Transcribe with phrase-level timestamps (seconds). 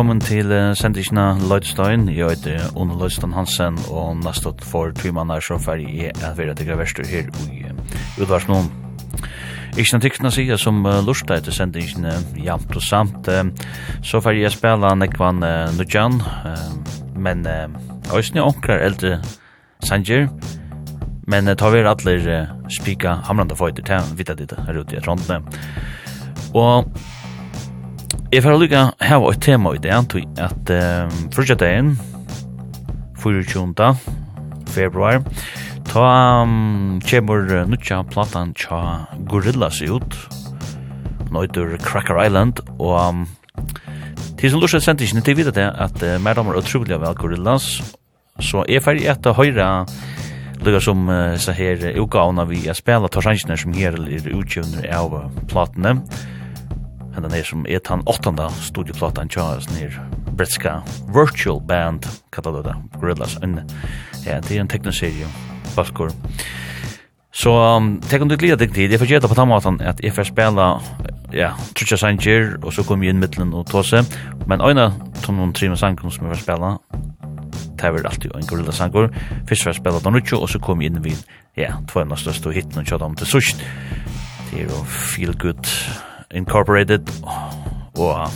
[0.00, 2.06] velkommen til uh, sendisjena Lloydstein.
[2.08, 6.54] Jeg heter Ono Lloydstein Hansen, og nastot for tvi mannar så færg jeg er vera
[6.56, 7.74] til graverstur her i uh,
[8.16, 8.70] Udvarsnån.
[9.76, 13.44] Ikke noe tykkene sier som uh, lursta etter sendisjene jamt og samt, uh,
[14.00, 16.64] så færg jeg spela Nekvan uh, Nudjan, uh,
[17.20, 17.68] men uh,
[18.16, 19.18] òsne onkrar eldre
[19.84, 20.30] sanger,
[21.28, 25.04] men uh, ta vi atler uh, spika hamranda fighter til, vita dit her ute i
[25.04, 25.44] Trondheim.
[26.56, 26.88] Og
[28.30, 31.96] Jeg får lykka hava et tema i det, antog at um, første dagen,
[33.18, 33.88] 24.
[34.70, 35.18] februar,
[35.88, 36.04] ta
[36.44, 38.78] um, kjemur nutja platan tja
[39.26, 40.14] Gorillas ut,
[41.34, 43.26] nøytur Cracker Island, og um,
[44.38, 47.80] til som lusja sendt ikke, til vidt det at uh, mer damer utrolig vel Gorillas,
[48.38, 49.70] så jeg får i etter høyre
[50.62, 55.18] lukka som uh, så her utgavna vi spela tar som her er utgjøvner av
[55.50, 56.39] platene, og
[57.20, 59.96] Men den er som er den åttende studieplatan tja, sånn her
[60.38, 60.78] britska
[61.12, 63.34] virtual band, kallar det Gorillaz.
[63.44, 63.58] En,
[64.24, 65.28] ja, det er en teknoserie,
[65.74, 66.14] Balkor.
[67.36, 70.00] Så um, tenk om du glida deg tid, jeg får gjeta på den måten at
[70.00, 70.70] jeg får spela
[71.36, 74.00] ja, Trutja Sanger, og så kom jeg inn middelen og tåse,
[74.48, 74.88] men øyne
[75.20, 76.74] tog noen tre med som jeg får spela,
[77.52, 79.12] det er alltid en Gorillaz sanger,
[79.44, 81.20] Først får jeg spela den utjo, og så kom jeg inn vid,
[81.60, 83.66] ja, tvøyna største og hitten og kjøtta om til sørst.
[84.50, 85.68] Det er jo feel good
[86.34, 87.08] Incorporated
[87.98, 88.28] og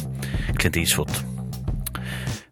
[0.60, 1.24] Clint Eastwood.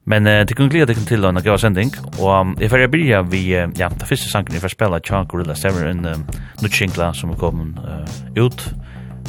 [0.05, 3.23] Men uh, det kunne glede deg til en gav sending, og um, jeg får begynne
[3.31, 6.25] vi, uh, ja, det første sangen jeg får spille, Tja Gorilla Stemmer, en um,
[6.63, 8.75] nutsjinkla som er kommet uh, ut,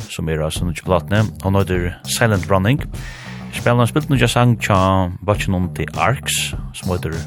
[0.10, 2.82] som er altså nutsjiplatene, og nå er det Silent Running.
[3.54, 7.20] Spiller han spilt nutsja sang Tja Bachenon The Arcs, som heter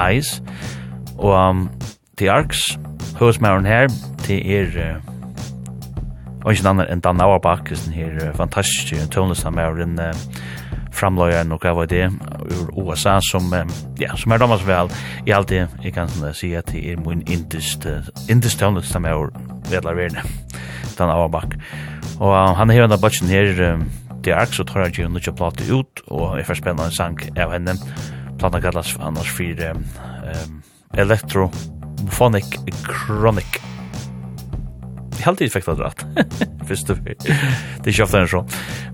[0.00, 0.40] Eyes,
[1.18, 1.66] og um,
[2.16, 2.78] The Arcs,
[3.20, 3.88] høresmæren her,
[4.26, 4.78] det er...
[4.96, 5.13] Uh,
[6.44, 10.20] og ikke annan enn Dan Auerbach, den her fantastiske tøvnløsene med over en
[10.94, 12.04] framløyeren og hva det
[12.44, 13.50] ur USA som,
[13.98, 14.92] ja, som er damas vel.
[15.26, 17.88] I alt det, jeg kan si at det er min indist
[18.30, 19.34] indist tøvnløsene med over
[19.70, 20.22] vedla verne
[20.98, 21.56] Dan Auerbach.
[22.20, 23.80] Og han er hevende bøtjen her
[24.24, 27.18] det er så tar jeg ikke noe plate ut og jeg får spennende en sang
[27.36, 27.76] av henne.
[28.40, 30.62] Plata kallas annars for um,
[30.96, 31.50] Electro
[32.10, 32.56] Phonic
[32.88, 33.60] Chronic
[35.28, 36.06] alltid alltid fick det rätt.
[36.68, 36.94] Först det
[37.82, 38.46] Det är ju schysst så.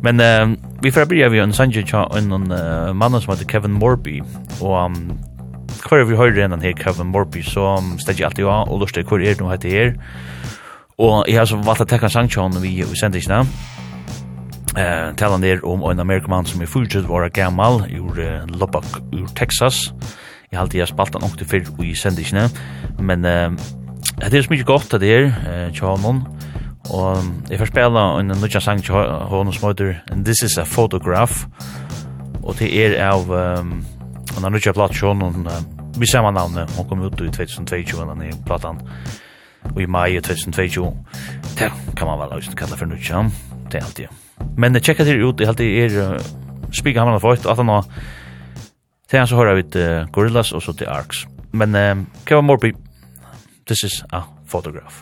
[0.02, 3.46] Men eh vi får börja vi en Sanjay Cha en en uh, man som heter
[3.52, 4.22] Kevin Morby
[4.60, 5.18] och um,
[5.82, 9.20] kvar vi hörde den här Kevin Morby så um, stäger alltid av och lustar kvar
[9.20, 10.00] är det heter här.
[10.96, 13.46] Och jag har så valt att ta en Sanjay vi vi sände inte.
[14.76, 19.26] Eh tala ner om en amerikan som är fulltid var gammal ur uh, Lubbock ur
[19.26, 19.92] Texas.
[20.50, 22.48] Jag har alltid spalt han också för vi sände sändisne
[22.98, 23.50] men eh
[24.20, 26.24] Det er så mye godt det her, Tjånen.
[26.90, 27.16] Og
[27.50, 31.46] jeg får spela en nødja sang til hånden som heter And This Is A Photograph.
[32.42, 33.84] Og det er av um,
[34.36, 35.46] en nødja platt Tjånen,
[35.98, 38.78] vi ser man navnet, hun kom ut i 2022, den er platan,
[39.74, 40.86] og i mai 2022.
[41.58, 43.24] Det kan man vel også kalla for nødja,
[43.72, 44.06] det er alltid.
[44.56, 46.22] Men tjekka det ut, det er alltid er
[46.72, 47.84] spika hamna for 8, 18 år.
[49.10, 51.26] Det er så hører vi til Gorillaz og så til Arks.
[51.52, 52.72] Men, um, Kevin Morby,
[53.70, 55.00] This is a photograph.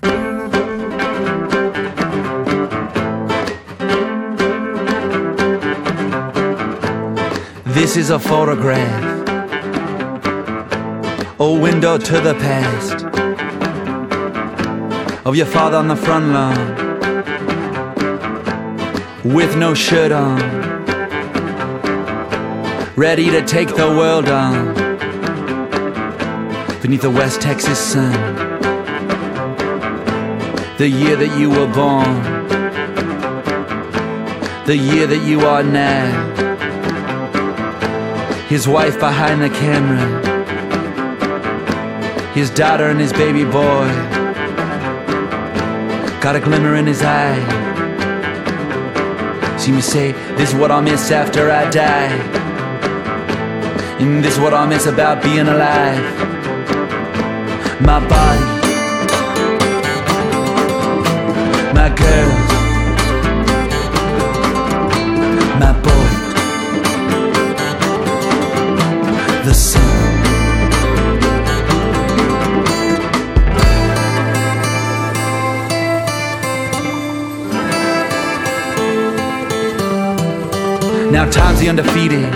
[7.65, 9.29] This is a photograph.
[11.41, 13.07] A window to the past.
[15.25, 16.59] Of your father on the front lawn
[19.25, 20.39] With no shirt on.
[22.97, 24.75] Ready to take the world on.
[26.83, 28.48] Beneath the West Texas sun.
[30.79, 32.23] The year that you were born.
[34.65, 36.07] The year that you are now.
[38.47, 40.07] His wife behind the camera.
[42.33, 43.89] His daughter and his baby boy.
[46.21, 47.41] Got a glimmer in his eye.
[49.59, 52.13] See me say, this is what I'll miss after I die.
[53.99, 56.05] And this is what I miss about being alive.
[57.81, 58.58] My body.
[61.99, 62.29] cœur
[65.61, 66.03] Ma peau
[69.45, 69.83] The sun.
[81.11, 82.33] Now time's the undefeated.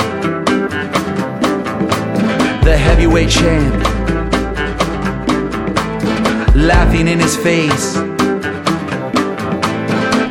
[2.65, 3.75] The heavyweight champ.
[6.55, 8.12] Laughing in his face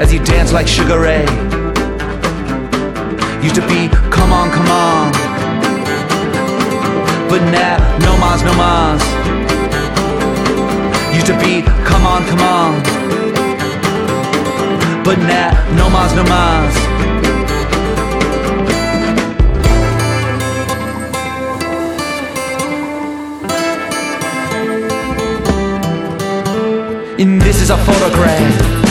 [0.02, 1.26] as you dance like Sugar Ray.
[3.44, 5.12] Used to be come on come on.
[7.30, 9.02] But now no mas no mas.
[11.14, 12.74] Used to be come on come on.
[15.04, 16.74] But now no mas no mas.
[27.20, 28.91] And this is a photograph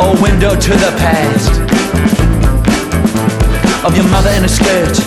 [0.00, 1.60] a window to the past.
[3.84, 4.98] Of your mother in a skirt.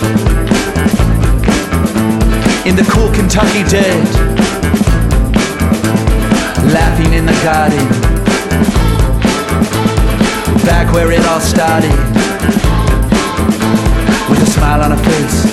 [2.64, 4.08] In the cool Kentucky dirt.
[6.72, 7.84] Laughing in the garden.
[10.64, 11.92] Back where it all started.
[14.30, 15.44] With a smile on her face.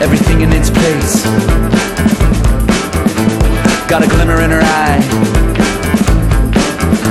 [0.00, 1.24] Everything in its place.
[3.88, 5.71] Got a glimmer in her eye.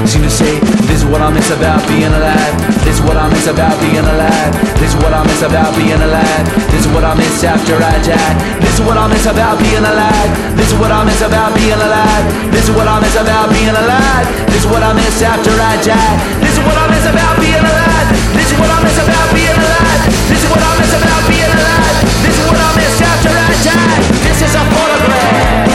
[0.02, 0.58] Seem to say,
[0.90, 4.02] this is what I miss about being alive This is what I miss about being
[4.02, 4.52] alive
[4.82, 7.96] This is what I miss about being alive This is what I miss after I
[8.02, 11.54] die This is what I miss about being alive This is what I miss about
[11.54, 15.22] being alive This is what I miss about being alive This is what I miss
[15.22, 18.78] after I die This is what I miss about being alive This is what I
[18.82, 21.96] miss about being alive This is what I miss about being alive
[22.26, 25.70] This is what I miss after I die This is a photograph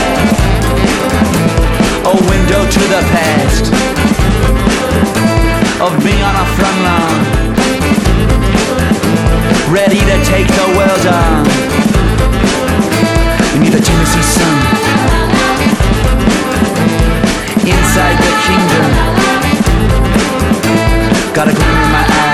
[2.10, 3.85] A window to the past
[5.80, 7.24] of being on a front line.
[9.70, 11.44] Ready to take the world on
[13.52, 14.56] We need a Tennessee sun.
[17.60, 18.86] Inside the kingdom.
[21.34, 22.25] Got a gleam in my eye.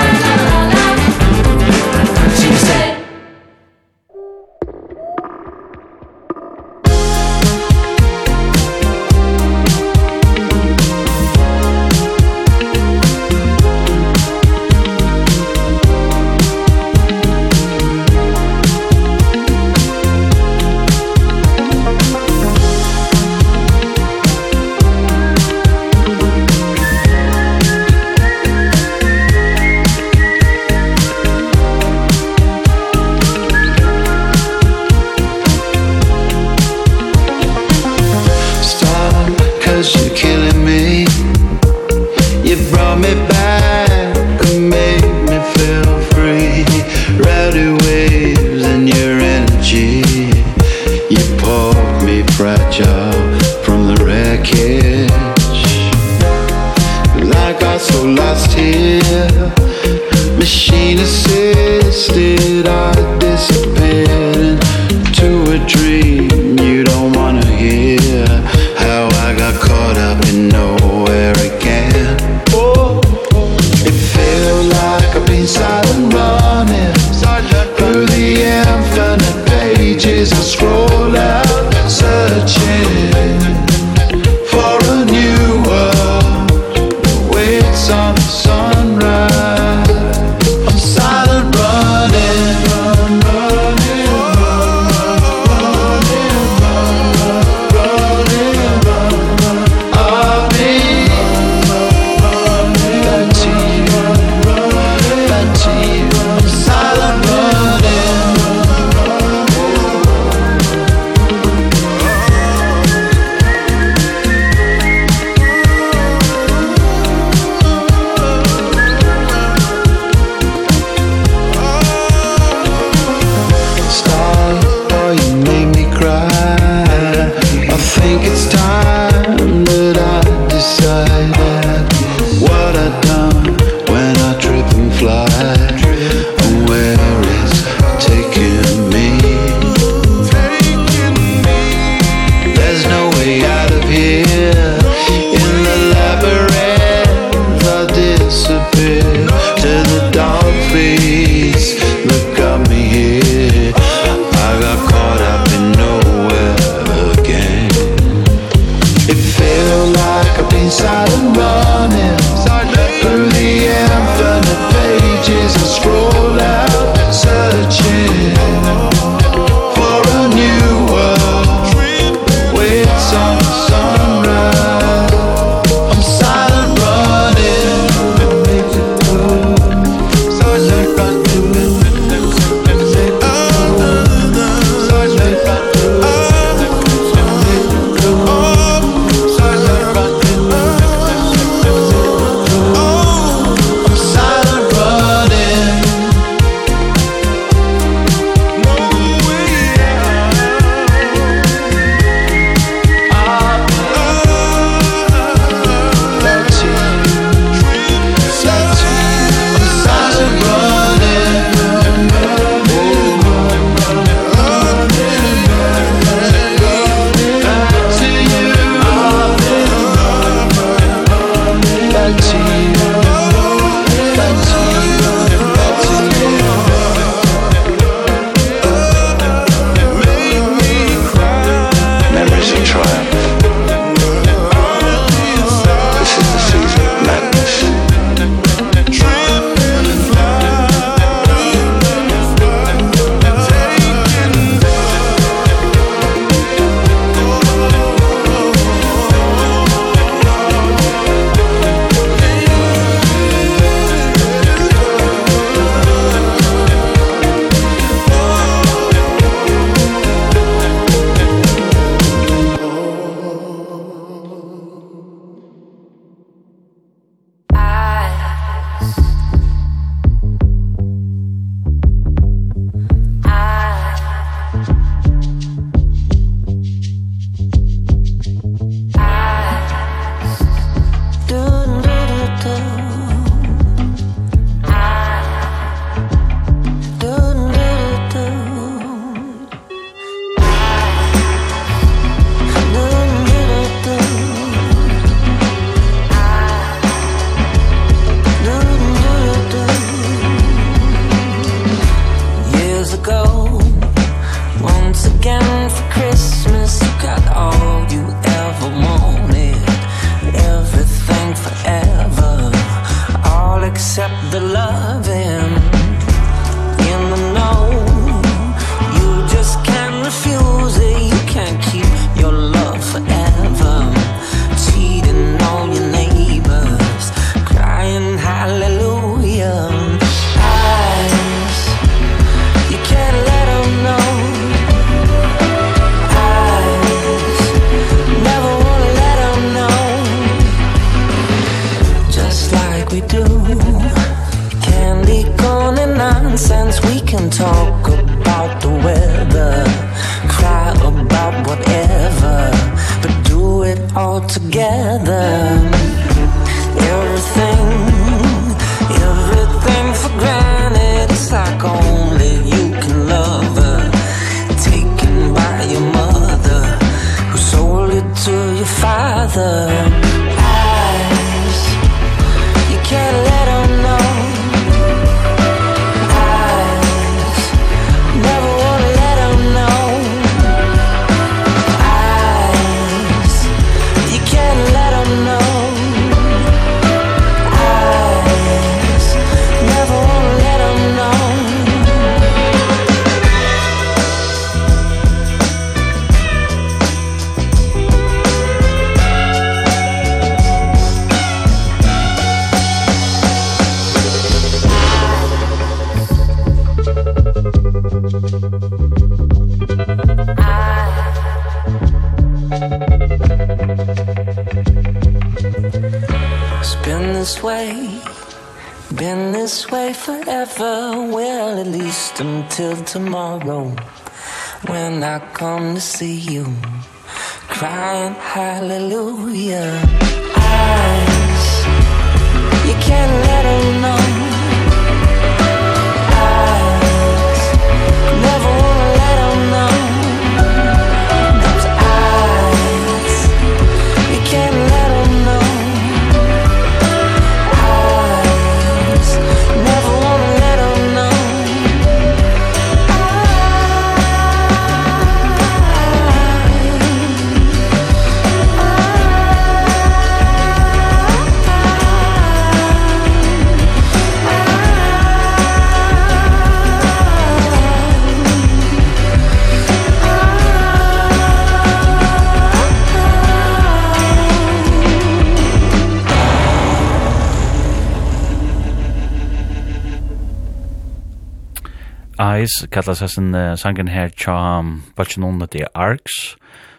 [482.19, 486.35] Eyes, kallas hessen uh, sangen her tja um, Bachin under the Arcs.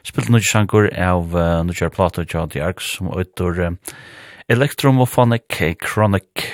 [0.06, 3.72] Spilt nudj sangur av uh, nudjar plato tja The Arcs som utur uh,
[4.46, 6.46] Electromophonic Chronic.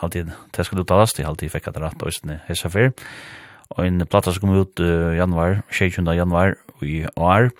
[0.00, 2.90] Haldi, det skal uttalast, jeg haldi fekk at det rett og hessa fyr.
[3.76, 6.02] Og en plata som kom ut uh, januar, 20.
[6.18, 7.52] januar i år.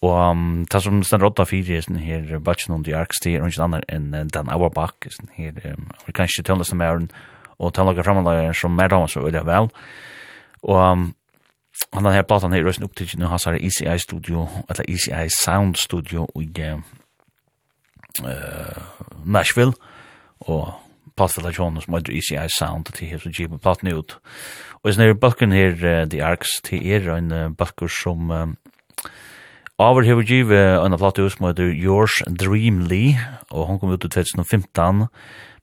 [0.00, 3.66] Og um, det som stender 8-4 er her Bachin under the Arcs, det er ikke
[3.66, 4.96] annar enn Dan Auerbach,
[5.36, 7.12] her um, amerikanske tøvnlesen med
[7.58, 9.70] og tannlager framanlager som er damer så veldig vel.
[10.62, 11.14] Og um,
[11.92, 15.74] han har her platan her røsten opptidig nu hans har ECI Studio, eller ECI Sound
[15.76, 16.80] Studio i uh,
[19.24, 19.72] Nashville,
[20.40, 20.72] og
[21.16, 24.18] platfellation som heter ECI Sound til her som giver platen ut.
[24.82, 28.56] Og sånn er bakken her, uh, The Arcs, til er en uh, bakker som um,
[29.78, 33.14] Aver hefur givet en av platet som heter Yours Dreamly,
[33.54, 35.04] og hon kom ut i 2015,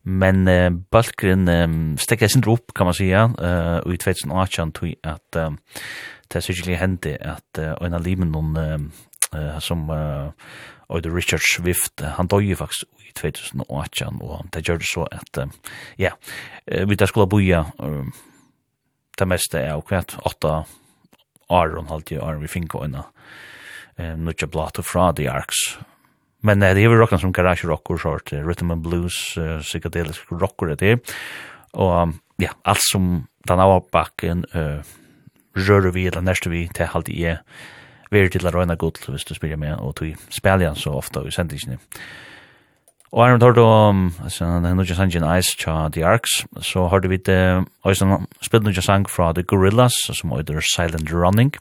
[0.06, 4.94] Men uh, Balkgren um, stekker sin drop, kan man säga, eh, og i 2018 tog
[5.04, 5.52] at eh,
[6.34, 8.56] det sikkert hendte at uh, en av limen noen
[9.34, 10.30] eh, som uh,
[10.90, 15.40] Oida Richard Swift, han døg faktisk i 2018, og det gjør det så at,
[15.98, 16.12] ja,
[16.68, 17.64] vi der skulle boja
[19.18, 20.66] det meste er jo åtta
[21.50, 25.78] år og en halvtid år vi finner å uh, nødja blato fra The Arks,
[26.46, 29.60] Men uh, det er väl rockan som garage rock och short rhythm and blues uh,
[29.62, 30.82] psychedelic rock og det.
[30.82, 31.16] er.
[31.74, 34.84] Og um, ja, alt som den av bakken uh,
[35.56, 37.42] rører vi eller nærste vi til halvt i er
[38.12, 41.24] veri til å Rona godt, hvis du spiller med og tog spiller han så ofte
[41.25, 41.79] i sentingen.
[43.16, 46.42] Og her har du om, altså, det er noe sang sangen Ice tja The Arcs,
[46.60, 47.96] så har du vidt, og
[48.44, 51.53] spilt noe sang fra The Gorillas, som er Silent Running,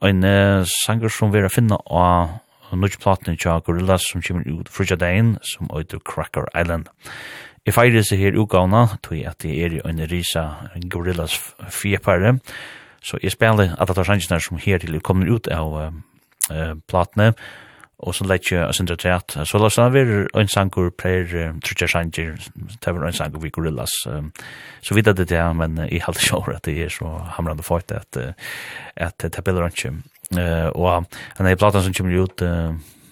[0.00, 2.38] og en uh, sanger som vi har finnet av
[2.72, 6.88] nødj platen tja Gorillaz som kommer ut frutja dagen som øyder Cracker Island.
[7.66, 10.44] Jeg feirer seg her utgavna, tog at det er i en risa
[10.88, 11.36] Gorillaz
[11.68, 12.38] fjepare,
[13.04, 15.90] så jeg spiller alle tar sannsjene som her til kommer ut av uh,
[16.50, 17.34] uh, platene,
[17.98, 19.34] og så lett jeg sin retreat.
[19.44, 22.38] Så la oss være en sangur per uh, trutja sanger,
[22.78, 24.32] det var en sangur vi gorillas, Um,
[24.80, 27.92] så vidt det det, men uh, jeg halte sjåre at det er så hamrande fort
[27.92, 28.32] at, uh,
[28.96, 29.92] at det er bilder ikke
[30.36, 32.42] Eh och han är plattan som kommer ut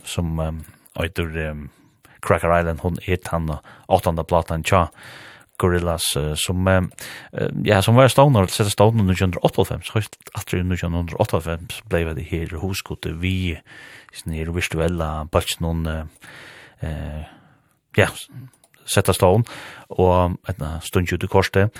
[0.05, 0.63] som
[0.95, 1.69] åter
[2.21, 4.89] Cracker Island hon ett han åttonde plattan tja
[5.57, 6.91] Gorillas som
[7.65, 12.23] ja som var stående sätta nu under 85 så att det under 85 blev det
[12.23, 13.61] här husgott vi
[14.13, 17.23] snir virtuella batch någon eh
[17.97, 18.09] ja
[18.95, 19.49] sätta stående
[19.89, 21.73] och ett stund ut i korset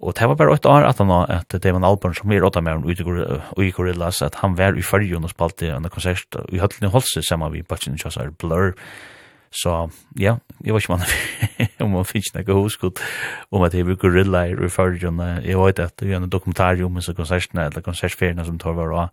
[0.00, 2.44] Og det var bare ett år at han att det var en album som er
[2.44, 6.36] åtta med han ui i Gorillas att han var i fyrjun og spalte en konsert
[6.48, 8.74] i Höllen i Holse samma vi Bachin Chas är blur.
[9.50, 11.02] Så ja, jeg vet inte man
[11.80, 13.00] om man finnes något huskut
[13.50, 15.18] om at jeg var Gorilla i färgen.
[15.44, 19.10] Jag vet at det är en dokumentär om disse konsertene, eller konsertferiene som tar var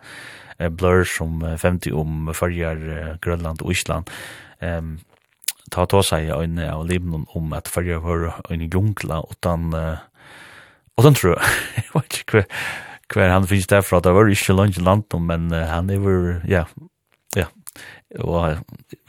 [0.70, 4.10] blur som 50 om färger Grønland og Island.
[4.62, 5.00] Um,
[5.72, 9.98] ta ta seg i øynene av Libanon om at färger var en jungla utan uh,
[10.98, 11.56] Og den tror jeg.
[11.78, 12.44] Jeg vet ikke hva,
[13.14, 14.02] hva han finnes derfra.
[14.04, 16.66] Det var ikke langt i landet, men han er jo, ja,
[17.38, 17.48] ja.
[18.24, 18.60] Og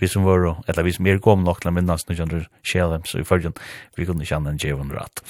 [0.01, 3.05] vi som var, eller vi som er kom nok til å minnes når kjenner Sjelheim,
[3.07, 3.55] så i følgen,
[3.97, 5.23] vi kunne kjenne en djevn rett.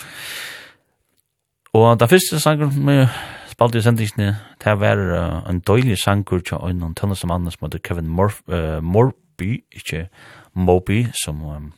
[1.77, 3.07] Og den første sangen med
[3.53, 7.66] spalte i sendingsene, det var uh, en døylig sanger til en tønnes som andre som
[7.66, 10.07] heter Kevin Morby, ikke
[10.55, 11.73] Moby, som um,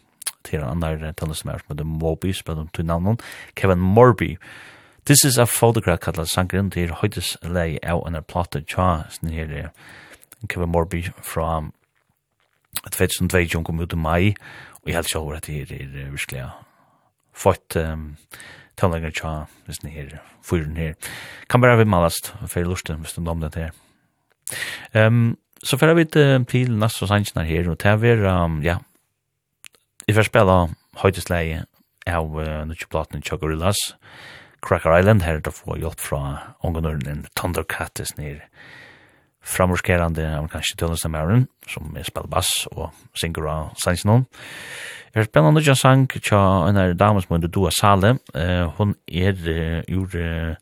[0.45, 3.23] til en annen tennismær som heter Moby, spiller til navnet,
[3.55, 4.37] Kevin Morby.
[5.07, 9.71] This is a photograph kallet sangren til høydes lei av en plate tja, sånn her
[10.49, 11.63] Kevin Morby fra
[12.89, 14.35] 2002 som kom ut i mai,
[14.81, 16.47] og jeg helst over at det er er virkelig
[17.33, 18.17] fått um,
[18.77, 19.35] tannlegger tja,
[19.69, 20.95] sin her fyren her.
[21.49, 23.73] Kan bare vi malast, for jeg lusten, hvis du nom det her.
[24.95, 28.79] Um, så fyrir vi til næst og sannsnar her, og til det er, um, ja,
[30.09, 30.57] Jeg får spela
[31.03, 31.65] høytesleie
[32.09, 33.95] av uh, Nutsjoplaten i Gorillas,
[34.65, 36.21] Cracker Island, her er da få hjelp fra
[36.65, 38.49] ungenøren Thundercattes nere
[39.41, 44.27] framorskerande amerikanske tøllestamæren, som er spiller bass og synger av sangen
[45.15, 48.19] Jeg har spennende andre sang tja en av damen som heter Dua Sale.
[48.35, 50.55] Uh, hun er uh, ur, uh,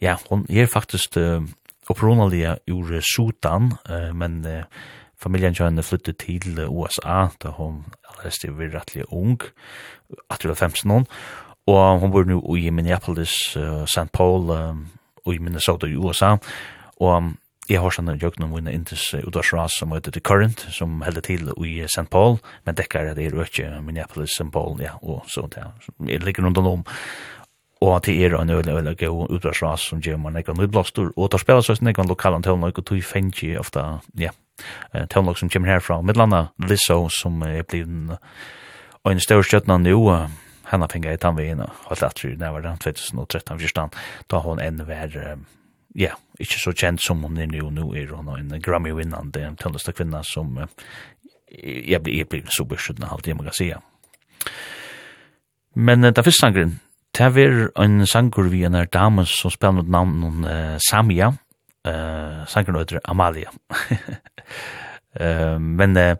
[0.00, 1.40] ja, hun er faktisk uh,
[1.88, 4.66] opprinnelig ur Sudan, uh, men uh,
[5.22, 9.40] Familjen Johanne flyttet til USA, da hun allerede stiv var rettelig ung,
[10.30, 11.06] at det var 15 år,
[11.66, 14.12] og hun bor nu i Minneapolis, uh, St.
[14.12, 14.86] Paul, um,
[15.24, 16.36] og i Minnesota i USA,
[17.00, 17.32] og
[17.66, 21.50] jeg har sånn jøkken om en intes utdagsras som heter The Current, som helder til
[21.66, 22.06] i St.
[22.10, 24.52] Paul, men dekker at det er ikke Minneapolis, St.
[24.54, 26.86] Paul, ja, og så det ja, ligger rundt om,
[27.80, 31.42] og til er en øyne øyne gøy utdagsras som gjør man ikke nødblåstor, og tar
[31.42, 34.30] spela så nekvann lokalen til noe, og tog fengi ofta, ja,
[34.92, 38.20] eh tonlock som kommer härifrån Midlanda Lizzo som är blivit
[39.04, 39.94] en stor stjärna nu
[40.62, 43.90] han har fingrat han vid inne och att det när var det 2013 förstan
[44.26, 45.38] då hon en vär
[45.94, 49.56] ja inte så känd som hon är nu nu är hon en Grammy vinnande en
[49.56, 50.66] tonlock kvinna som
[51.84, 53.80] jag blir jag blir så beskjuten allt jag måste säga
[55.74, 56.78] men det första sangren
[57.18, 61.32] Det er en sangur vi en er dame som spiller spelade namn uh, Samia,
[61.86, 63.50] eh sangen heter Amalia.
[65.20, 66.16] Ehm men eh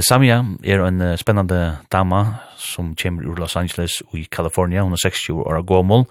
[0.00, 4.82] Samia er en spennande dama som kommer ur Los Angeles i California.
[4.82, 6.04] Hon er 60 år gammel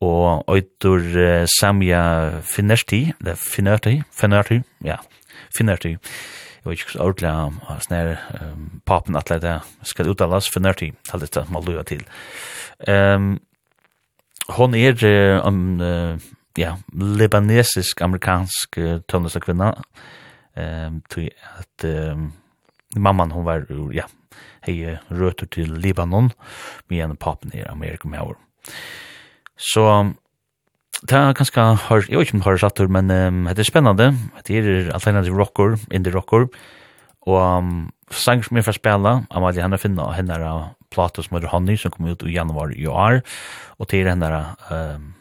[0.00, 1.00] og Øytur
[1.60, 4.96] Samia Finerti, eller Finerti, Finerti, ja,
[5.56, 5.88] Finerti.
[5.88, 11.60] Jeg vet ikke hva ordentlig um, papen at det skal uttales Finerti, halda dette må
[11.60, 12.04] lua til.
[12.88, 13.36] Um,
[14.56, 14.96] hon er
[15.44, 16.16] um, uh,
[16.58, 19.72] ja, libanesisk-amerikansk uh, tøvnløsa kvinna,
[20.56, 22.28] um, til at um,
[22.96, 24.06] mamman hon var ja,
[24.66, 26.30] hei røter til Libanon,
[26.90, 28.36] med en papen i Amerika med år.
[29.56, 30.12] Så,
[31.02, 34.14] det er ganske, har, jeg vet ikke om har satt men um, det er spennende,
[34.46, 36.48] det er alternativ rocker, indie rocker,
[37.24, 41.50] og um, sang som jeg får spela, Amalie henne finna, henne er plata som heter
[41.52, 43.22] Honey, som kom ut i januar i år,
[43.78, 45.12] og til henne er, um,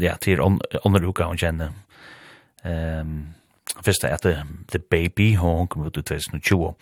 [0.00, 1.72] ja, til andre uka hun kjenner.
[2.64, 3.34] Um,
[3.84, 4.36] Først er det
[4.70, 6.74] The Baby, og hun kom ut i 2020.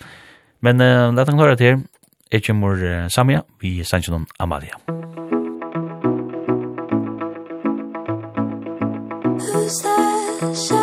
[0.61, 1.87] Men uh, la den klare til,
[2.33, 4.77] jeg kommer uh, Samia, vi sender noen Amalia.
[9.53, 10.82] Who's that?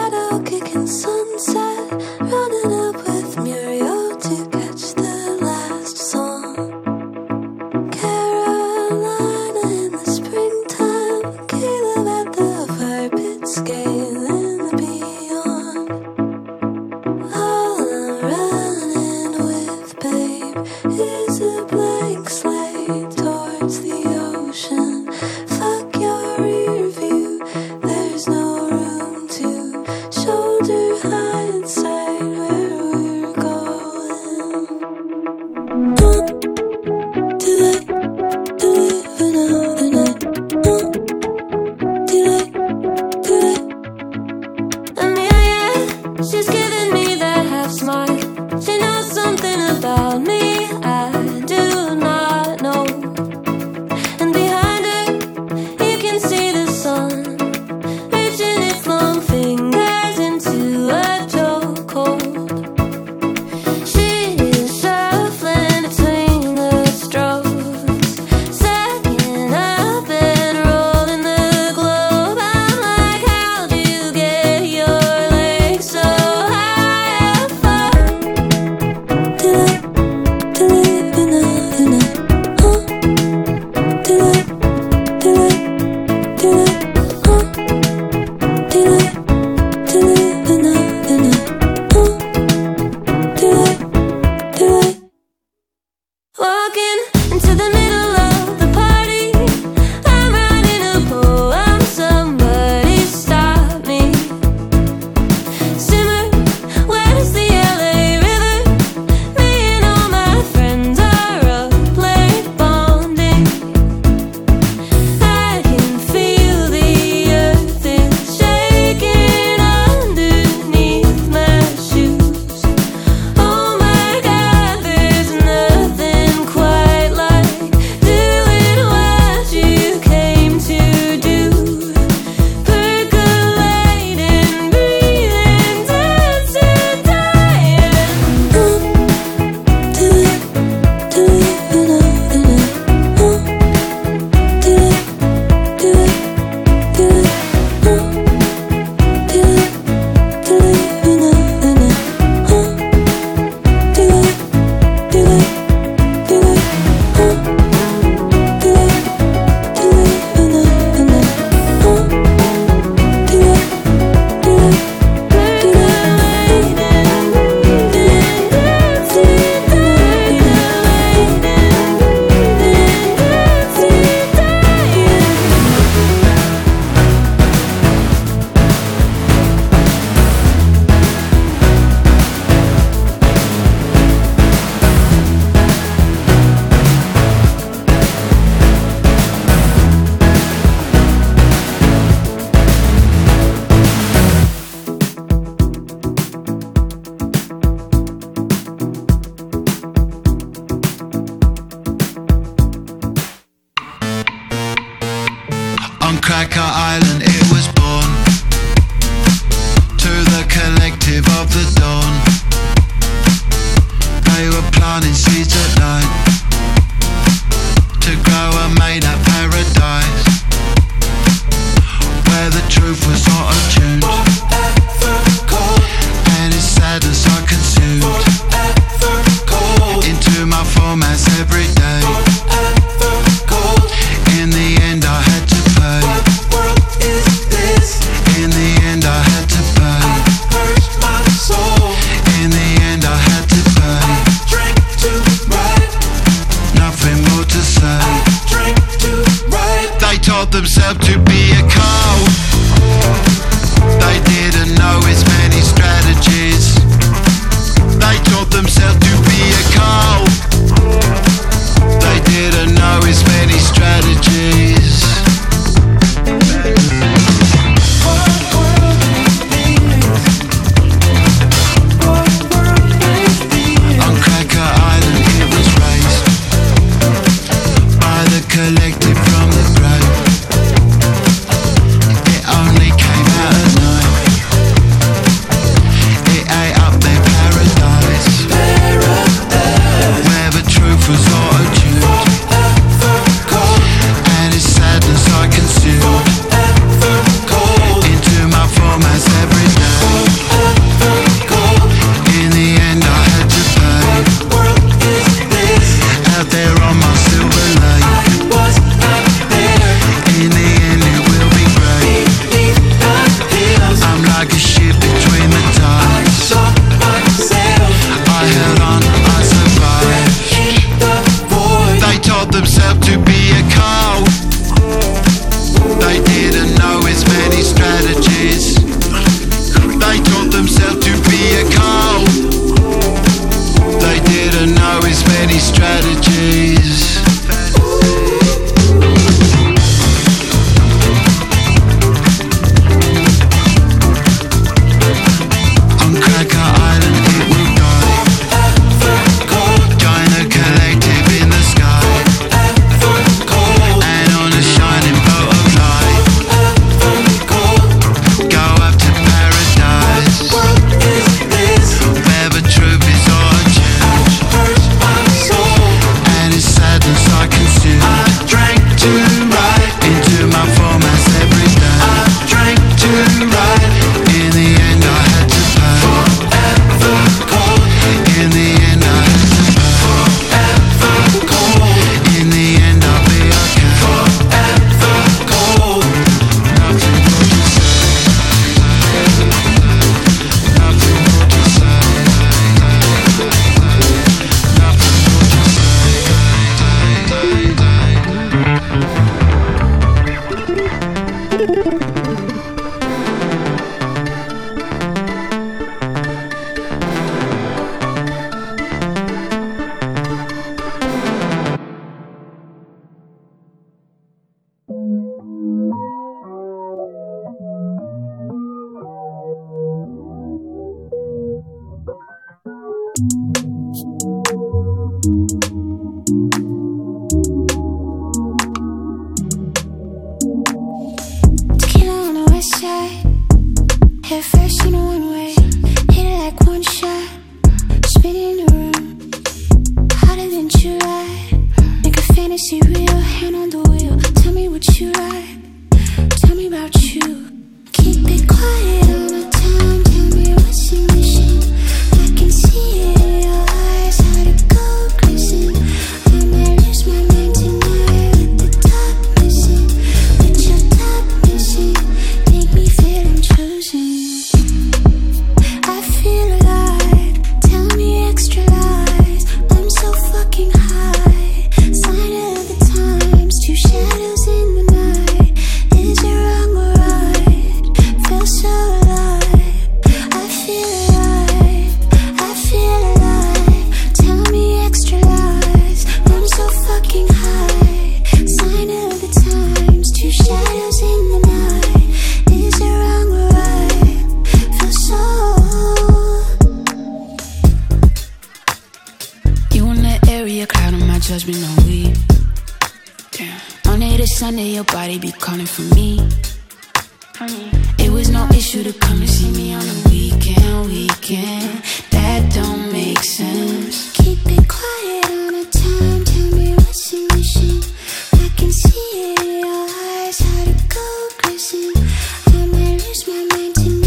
[523.10, 523.98] change my mind tonight.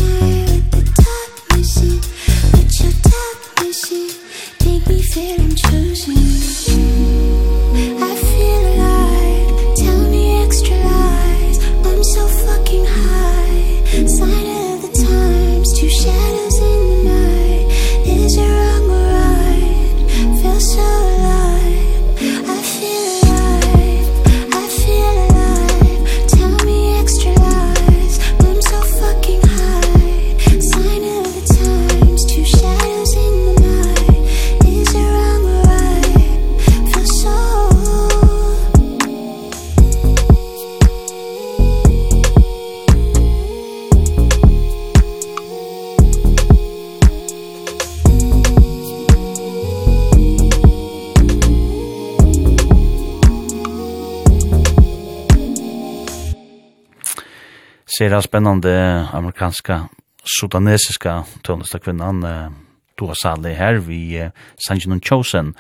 [57.98, 59.88] ser en spännande amerikanska
[60.24, 62.50] sudanesiska tonesta kvinnan eh,
[62.98, 64.30] Dua Sali her vi eh,
[64.66, 65.54] Sanjinon Chosen.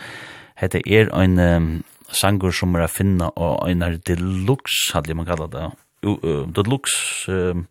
[0.54, 5.52] Hette er en um, sangur som er finna og en er deluxe hadde man kallat
[5.52, 5.70] det
[6.02, 7.66] U, uh, deluxe um,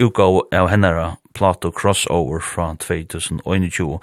[0.00, 4.00] utgave av hennara plato crossover fra 2021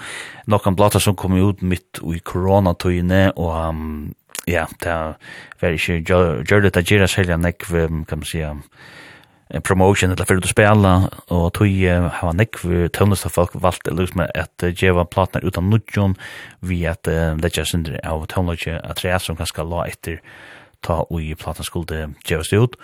[0.47, 4.13] nokkan plata som kom ut mitt i koronatøyene og um,
[4.47, 4.97] ja, det
[5.61, 8.55] var ikke gjør det at gira selja nekv, kan man sija
[9.59, 14.27] promotion eller för att spela och tog har han nick för folk valt det liksom
[14.35, 16.15] att geva platnar utan nudjon
[16.59, 17.07] vi att
[17.41, 20.21] lägga sönder av tonlogi att det som kanske la efter
[20.81, 22.75] ta og i skuld skulle geva sig ut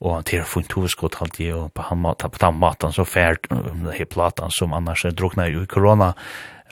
[0.00, 3.38] og han tar fint huvudskott halt det och på han på den maten så färd
[3.48, 6.14] den här som annars drunknar i corona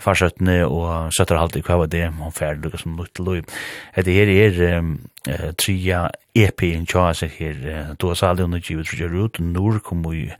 [0.00, 3.54] farsøttene og søtterhalte i hva var det, og færd lukka som lukt til lov.
[3.96, 4.96] Det her er um,
[5.28, 9.40] uh, tria EP in tja seg her, uh, då sa alle under givet tria rut,
[9.40, 10.30] nord kom i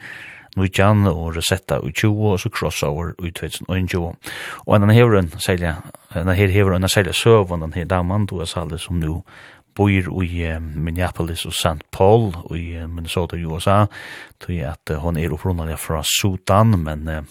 [0.57, 4.15] Nujan og Rosetta i 20 og så crossover i 2021.
[4.67, 5.77] Og han hever en selja,
[6.11, 9.23] han her hever en sælja søvn, han her damen, du er sælja som nu
[9.75, 11.85] bor i uh, Minneapolis og St.
[11.93, 13.85] Paul i uh, Minnesota i USA,
[14.41, 17.23] tog at uh, hon er opprunnelig fra Sudan, men uh,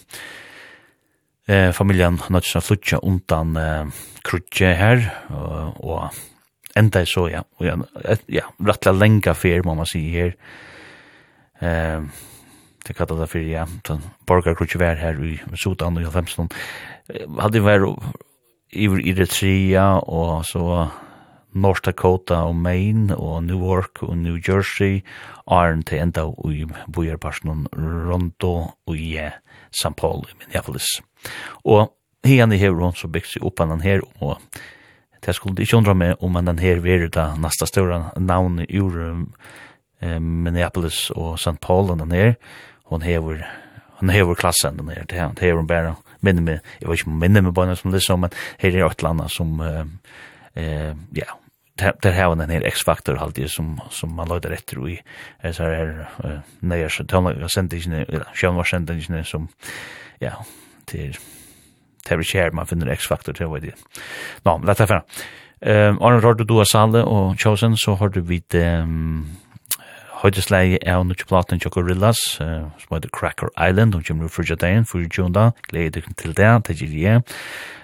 [1.49, 7.65] eh, familjen nødvendig å flytja undan eh, krutje her, og, og enda så, ja, og,
[7.67, 7.77] ja,
[8.29, 10.35] ja rettla lenga fyr, må man si her.
[11.59, 12.25] Eh,
[12.85, 16.49] det kallar det fyrir, ja, den borgarkrutje var her i Sudan og i 15.
[17.41, 18.15] Hadde vært
[18.69, 20.87] i Eritrea og så
[21.57, 25.01] North Dakota og Maine og Newark og New Jersey
[25.49, 28.53] er til enda i bojarparsen Rondo
[28.85, 29.17] og i
[29.73, 29.95] St.
[29.97, 30.99] Paul i Minneapolis.
[31.65, 31.89] Og
[32.25, 34.39] hene hever hon så byggt seg opp annan her, og
[35.25, 38.99] det skulle ikke undra meg om annan her veri da nasta større navn ur
[40.01, 41.59] eh, Minneapolis og St.
[41.61, 42.37] Paul annan her,
[42.91, 43.43] hon hever
[43.99, 47.19] hon hever klassen den her, det hever hon bare minne meg, jeg vet ikke om
[47.19, 51.35] minne meg bare som det som, men her er et landa som eh, ja,
[51.79, 55.01] der har den her X-faktor alltid som som man leder efter i
[55.53, 56.07] så här
[56.59, 59.47] när jag så tar jag sent inte var sent som
[60.19, 60.45] ja
[60.89, 61.19] til
[62.09, 63.73] det er man finner X-faktor til, vet jeg.
[64.45, 65.03] Nå, men dette er fra.
[65.61, 69.27] Um, Arne, har du har Sale og Chosen, så har du vidt um,
[70.21, 75.03] høydesleie av Nutsjeplaten til Gorillas, uh, som heter Cracker Island, og kommer for Jadain, for
[75.17, 77.19] Junda, gleder dere til det, til gir.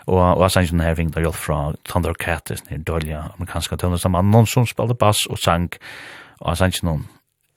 [0.07, 4.47] Og, og jeg sannsyn her vinner hjelp fra Thundercat, den dårlige amerikanske tøvnene, som mannen
[4.47, 5.69] som spiller bass og sang,
[6.39, 7.05] og jeg sanger noen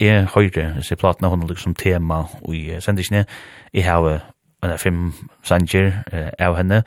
[0.01, 2.25] Jeg høyre, så platen har hun liksom tema,
[2.55, 3.25] i sendisene.
[3.75, 4.23] jeg har
[4.63, 5.13] en fem
[5.47, 6.83] sanger eh, av henne,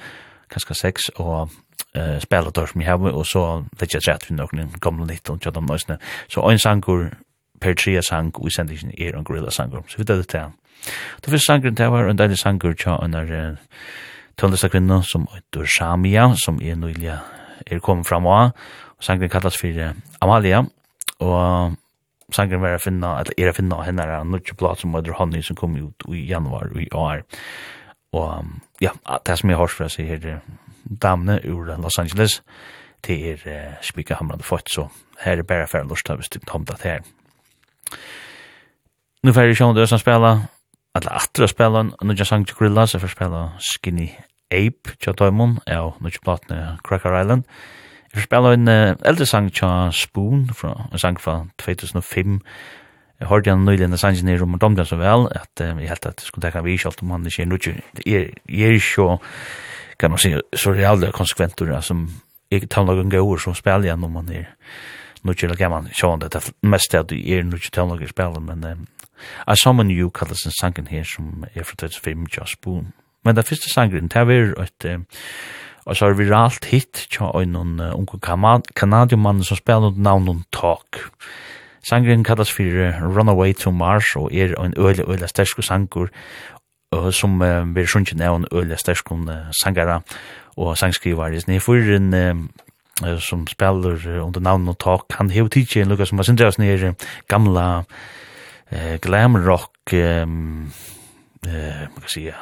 [0.51, 1.49] kanskje seks, og
[1.95, 3.43] uh, spela dår som jeg har, og så
[3.79, 5.95] litt jeg rett for noen gamle nytt, og tjadam nøysene.
[6.27, 7.09] Så en sanger
[7.61, 10.57] per tre sang, og i sendingen er en gorilla sanger, så vi det til han.
[11.21, 13.55] Det første sangeren til var en deilig sanger tja en av uh,
[14.37, 17.13] tøndesta kvinna som heter Samia, som er nøylig
[17.67, 18.51] er kommet fram av,
[18.97, 20.65] og sangeren kallas for uh, Amalia,
[21.21, 21.77] og
[22.35, 25.15] sangen var å finne, eller er jeg finna henne er en nødvendig plat som Mødre
[25.17, 27.23] Honey som kom ut i januar i år.
[28.17, 28.45] Og
[28.83, 28.91] ja,
[29.25, 30.41] det som jeg har fra seg her,
[30.83, 32.41] damene ur Los Angeles,
[33.07, 34.87] det er uh, spika hamrande fått, så
[35.23, 37.05] her er bare færre lort av hvis du kom det her.
[39.25, 40.33] Nu færre sjån døs han spela,
[40.97, 44.09] eller atre å spela, nu jeg sang til Grilla, så jeg får spela Skinny
[44.51, 49.25] Ape, tja døymon, ja, nu jeg platne Cracker Island, og Jeg spiller en uh, eldre
[49.25, 52.41] sang tja Spoon, fra, en sang fra 2005.
[53.19, 56.05] Jeg hørte han nylig en sang nere om domden så vel, at uh, jeg helt
[56.05, 57.83] at jeg skulle tenke vi ikke om han ikke er nødvendig.
[58.05, 59.17] Jeg er ikke,
[59.99, 62.09] kan man si, så reale konsekventur, som
[62.51, 64.49] jeg tar noen gøyere som spiller igjen om han er
[65.23, 68.07] nødvendig, eller man sjå han det, er mest er at du er nødvendig til noen
[68.07, 68.87] spiller, men um,
[69.47, 72.91] I Summon You kalles en sangen her som er fra 2005 tja Spoon.
[73.23, 74.99] Men det første sangen, det er et, uh,
[75.85, 78.19] Og så har vi ralt hit tja en uh, unge
[78.75, 81.09] kanadiomann som spiller under navnet Talk.
[81.83, 82.63] Sangren kallas for
[83.15, 86.09] Runaway to Mars og er en øyla øyla sterske sangur
[86.95, 90.01] uh, som uh, vi sunnkjen er en øyla sterske uh, sangara
[90.57, 91.33] og sangskrivar.
[91.47, 96.17] Nei, for en uh, som spiller under navnet Talk, han hever tidsi en lukka som
[96.17, 96.93] var sindra oss nere
[97.27, 97.83] gamla
[98.71, 100.71] uh, glam rock um,
[101.47, 102.35] eh man kan säga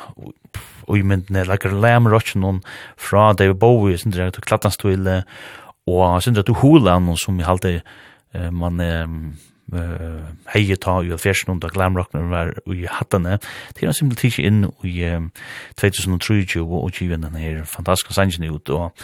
[0.85, 2.61] och i men när lam rock on
[2.97, 5.07] fra David Bowie sin direkt och klattan stol
[5.85, 7.81] och sen att hula holan som i halde
[8.51, 9.07] man eh
[10.45, 13.39] heje ta ju fashion under glam rock när var i hade det
[13.75, 15.29] det är simpelt inte in i
[15.75, 18.69] 2003 och ju den här fantastiska sangen ut.
[18.69, 18.97] Och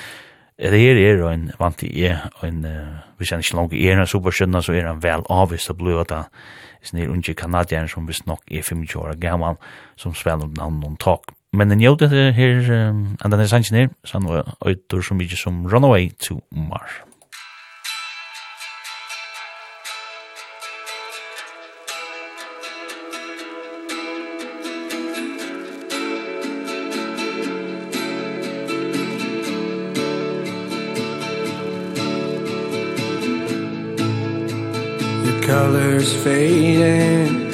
[0.58, 2.06] Det er er en vant i
[2.43, 2.66] en,
[3.20, 6.14] vi han ikke långt er en superskjønner, så er han vel avvist å bli at
[6.86, 9.58] snir unge kanadien som visst nok er 25 år gammal
[9.98, 11.34] som spiller under navn noen tak.
[11.56, 15.40] Men den gjør det her, um, and den er sannsynir, sann og øyder så mykje
[15.40, 17.00] som Runaway to Mars.
[35.96, 37.54] colors fading.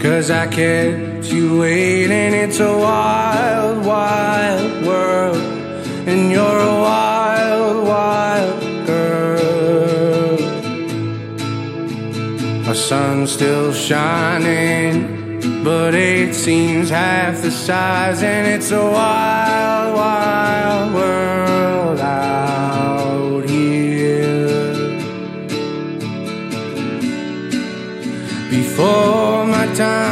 [0.00, 2.34] Cause I kept you waiting.
[2.34, 5.36] It's a wild, wild world.
[6.08, 10.38] And you're a wild, wild girl.
[12.66, 15.20] Our sun's still shining
[15.62, 18.22] But it seems half the size.
[18.22, 21.41] And it's a wild, wild world.
[28.76, 30.11] for my time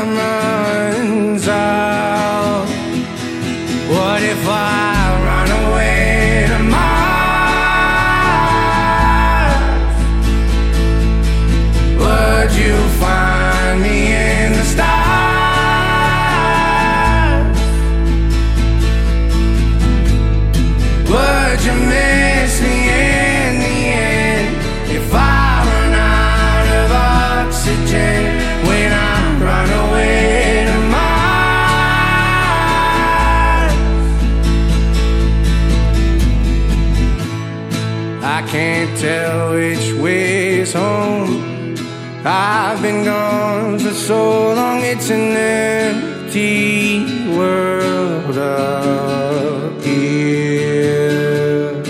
[45.11, 47.05] an empty
[47.37, 51.83] world up here.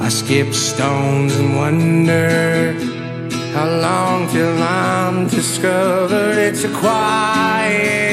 [0.00, 2.72] I skip stones and wonder
[3.54, 6.38] How long till I'm discovered.
[6.38, 8.09] It's a quiet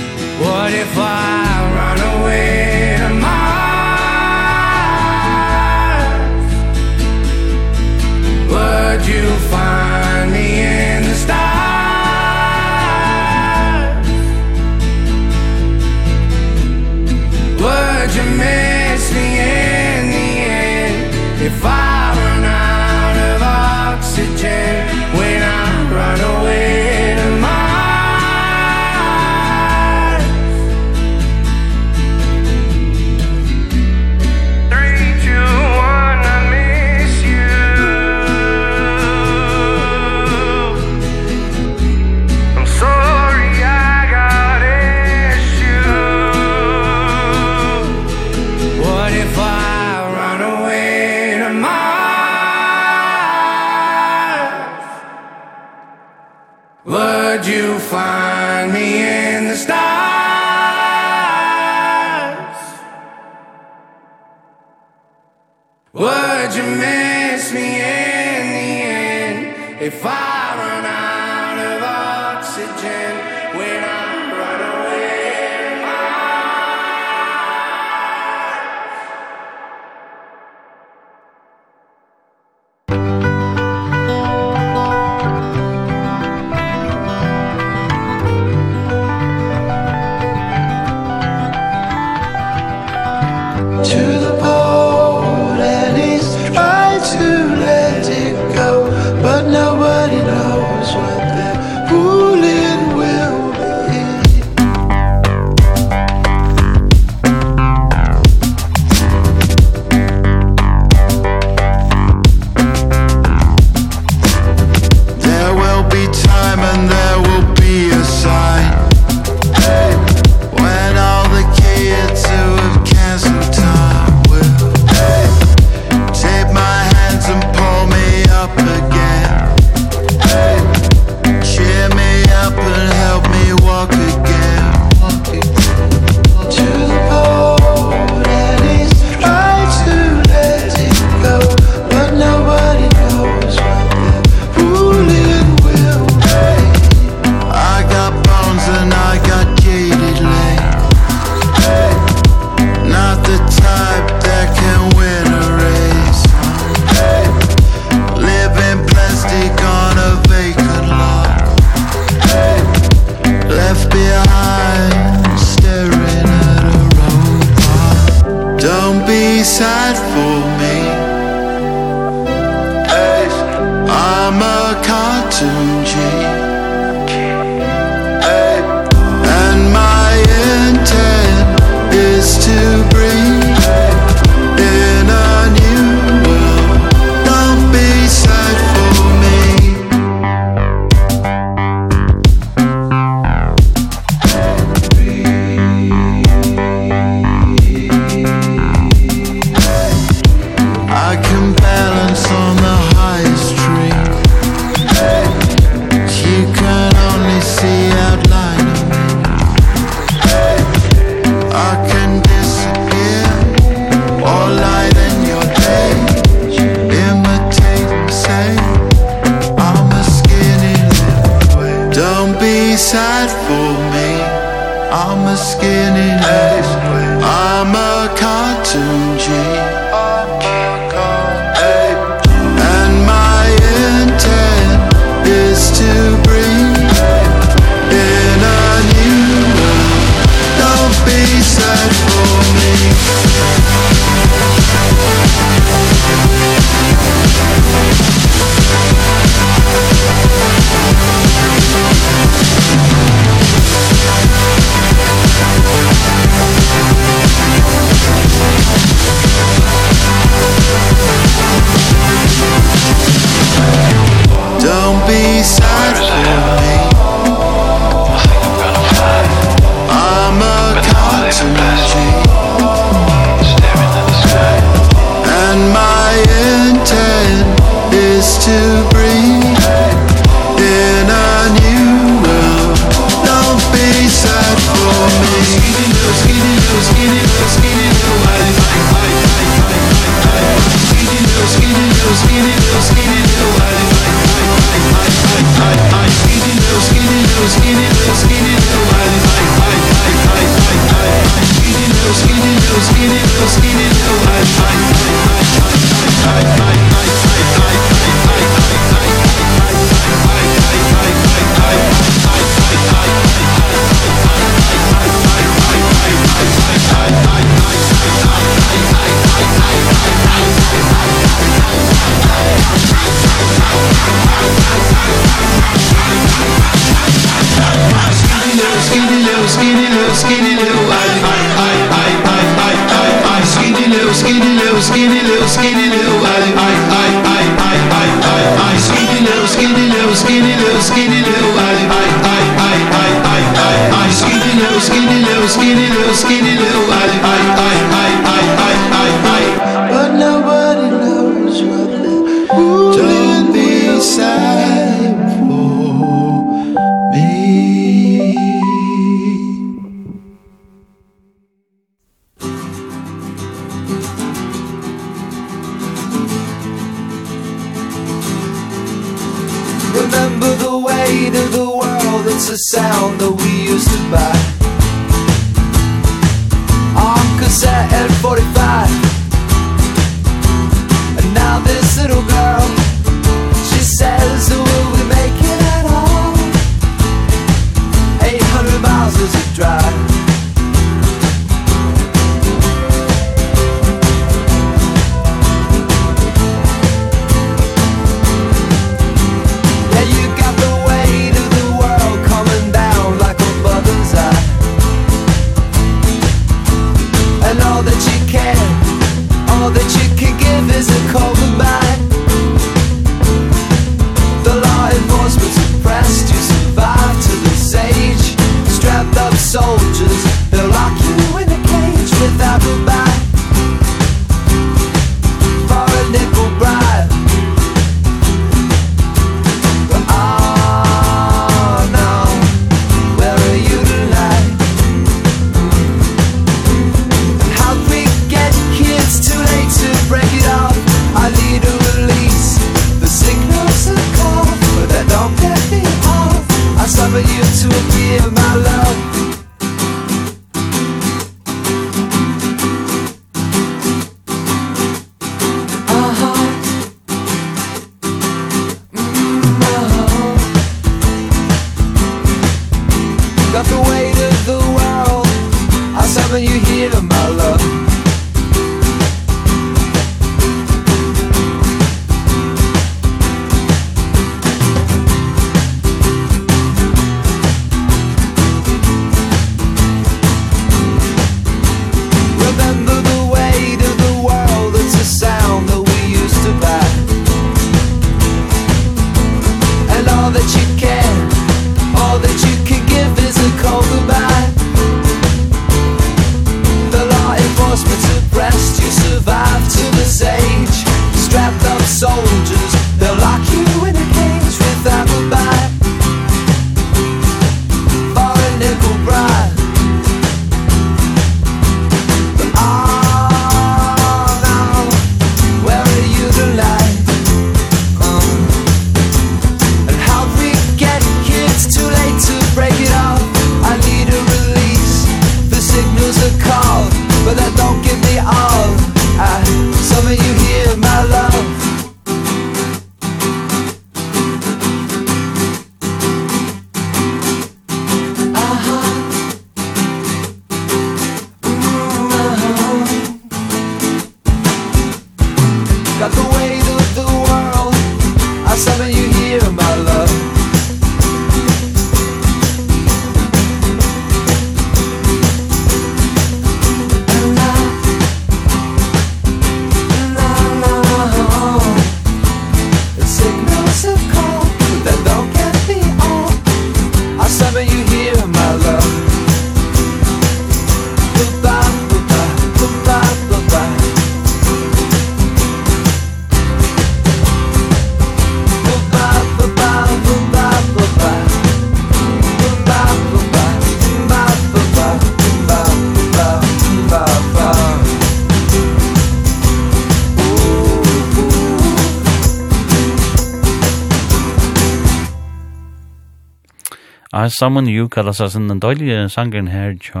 [597.40, 600.00] Summon You kallas as den døylige sangeren her tja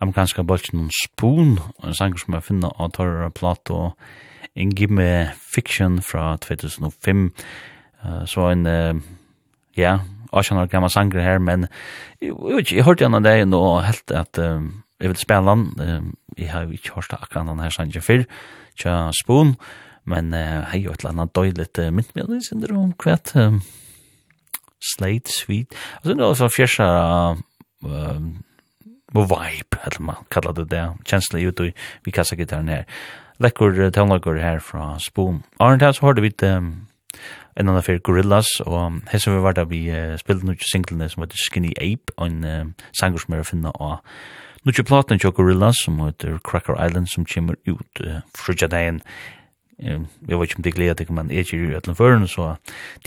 [0.00, 3.90] amerikanska bølsen Spoon, en sanger som jeg finner av torra Plato,
[4.56, 7.26] en gimme Fiction fra 2005,
[8.06, 9.02] uh, så en, uh,
[9.76, 9.98] ja,
[10.32, 11.66] Asjan har gammal sanger her, men
[12.22, 12.32] jeg,
[12.70, 16.48] jeg hørte han av deg nå helt at um, jeg vil spela den um, jeg
[16.54, 18.24] har jo ikke hørt akkurat den her sanger før,
[18.80, 19.58] tja Spoon,
[20.08, 23.60] men uh, hei jo et eller annet døyligt uh, myndmedelig synder om kvett, um,
[24.80, 25.74] Slate Sweet.
[25.94, 26.86] Alltså det var så fjärsa
[29.12, 30.96] Mo vibe, eller man kallar det det.
[31.04, 31.72] Kjensla ut i
[32.04, 32.76] vi kassa gitarren her.
[32.76, 33.80] här.
[33.80, 35.42] uh, tonlager her fra Spoon.
[35.58, 36.86] Arne Tals, hørte hörde vi um,
[37.56, 41.08] en annan fyrir Gorillaz, og här som vi var da vi uh, spilte nu singlene
[41.08, 43.98] som heter Skinny Ape og en uh, sanger som er å finna av
[44.64, 49.00] nu platen til Gorillaz, som heter Cracker Island som kommer ut uh, från
[50.28, 52.56] jag vet inte om det gleder ikke, men är ju i Øtland Føren, så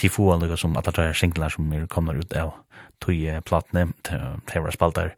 [0.01, 2.53] de få alle som att det är singlar som er kommer ut av
[2.99, 3.93] tog platne
[4.53, 5.09] det var spalter,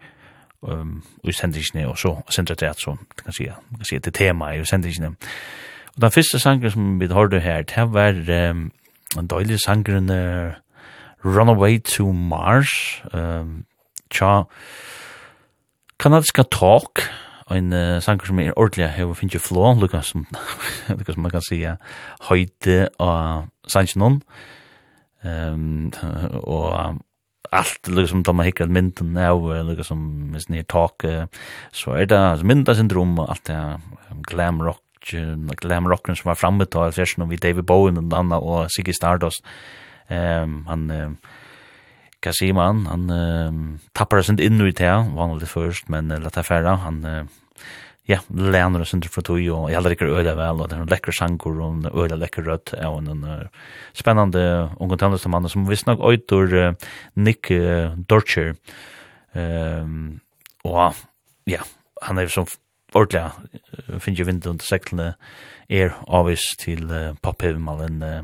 [0.61, 4.65] um, og sendingene, og så sendret det, så kan si, kan si, det tema i
[4.65, 5.15] sendingene.
[5.95, 8.71] Og den første sangen som vi hørte her, det var um,
[9.17, 10.53] en døylig sangren uh,
[11.25, 13.65] Runaway to Mars, um,
[14.11, 14.43] tja,
[15.99, 17.01] kanadiska talk,
[17.53, 20.25] en uh, sanger som er ordentlig her, og finner flå, lukka som,
[20.89, 21.75] lukka som man kan sige,
[22.29, 24.21] høyde og sanger noen,
[25.23, 25.91] um,
[26.41, 27.01] og
[27.55, 29.13] allt som de har hickat mynden
[29.67, 29.99] lukka som
[30.31, 31.05] med sin talk
[31.71, 33.79] så er det alltså mynda syndrom och allt det
[34.27, 34.81] glam rock
[35.61, 39.43] glam rocken som var framme til, alltså vi David Bowen och Anna og Siggy Stardust.
[40.09, 41.11] Ehm han uh,
[42.25, 46.39] hva sier man, han uh, tappar sin inn i det, vanlig først, men uh, lett
[46.41, 47.23] affæra, han uh,
[48.05, 50.91] ja, lener oss under fra tog, og jeg liker øyla vel, og det er en
[50.91, 54.43] lekker sanger, og en øyla lekker rødt, og en uh, spennende
[54.79, 58.53] unge tannløste mann, som visst nok øyder uh, Nick uh, Dorcher,
[59.33, 60.21] um,
[60.63, 60.93] og
[61.49, 61.65] ja,
[62.05, 62.47] han er som
[62.93, 63.25] ordentlig,
[63.89, 65.13] uh, finner jo vindu under seklene,
[65.69, 68.21] er avvis til uh, papphevmalen, uh,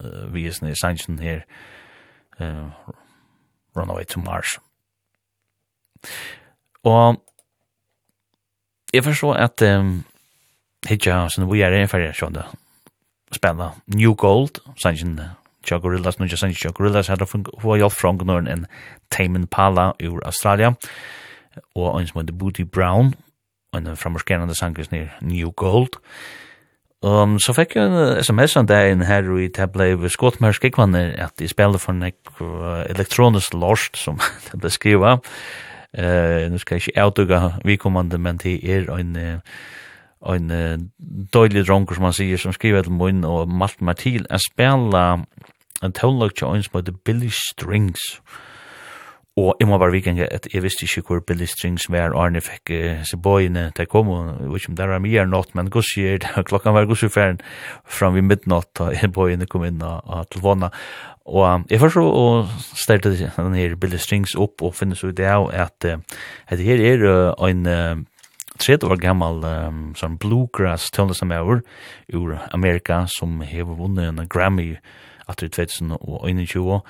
[0.00, 1.46] uh, vi er sannsyn her,
[2.40, 2.90] uh,
[3.76, 4.58] Runaway to Mars.
[6.84, 7.20] Og
[8.92, 10.04] jeg forstår at um,
[10.88, 12.46] hitja, sånn, vi er i ferie, sånn det,
[13.36, 13.74] spennende.
[13.94, 15.18] New Gold, sannsyn
[15.66, 18.66] Tja Gorillas, nu just Tja Gorillas hade få hjälp fra Gunnar en
[19.10, 20.74] Tame Impala ur Australia,
[21.76, 23.14] og en som heter Booty Brown
[23.76, 26.00] en framörskenande sankers ner New Gold
[27.00, 30.52] Um, så fikk jeg en sms en dag inn her i det ble skått med
[30.52, 32.04] skikvannet at de spiller for en
[32.92, 34.20] elektronisk lorst som
[34.50, 35.30] det ble skrivet.
[35.96, 39.16] Uh, nu skal jeg ikke avdugge vikommande, men det er en
[40.20, 40.76] en uh,
[41.32, 45.24] døylig dronker som han sier som skriver til munn og malt meg til å spela
[45.80, 48.49] en tålag til en som heter Billy Strings og
[49.38, 52.72] Og jeg må bare vikenge at jeg visste ikke hvor Billy Strings var Arne fikk
[52.74, 55.54] uh, se bøyene til å komme, og jeg vet ikke om det var mye nått,
[55.54, 57.38] men gussier, klokkan var gussier færen
[57.86, 60.72] fram vid midnatt da bøyene kom inn av telefona.
[61.30, 65.86] Og jeg først og stelte her Billy Strings opp og finnes ut det av at,
[65.86, 66.00] uh,
[66.50, 68.02] at her er uh, en uh,
[68.60, 71.62] tredje år gammal um, sånn bluegrass tøvnlesamøver
[72.18, 74.74] ur Amerika som hever vunnet en Grammy
[75.30, 76.82] at i 2021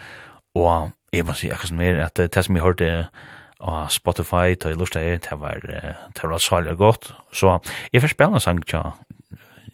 [0.56, 0.66] og
[1.12, 2.90] jeg må si akkurat som er, at det som jeg hørte
[3.60, 7.12] av Spotify, da jeg lurte det, var, det var særlig godt.
[7.32, 7.58] Så
[7.92, 8.94] jeg får spille en sang tja,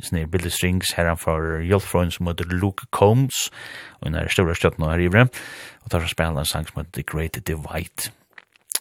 [0.00, 3.50] sånne Billy Strings her for Jolfrøen som heter Luke Combs,
[4.00, 5.30] og hun er større støtten og her i vrem,
[5.84, 8.10] og tar så spille en sang som heter The Great Divide.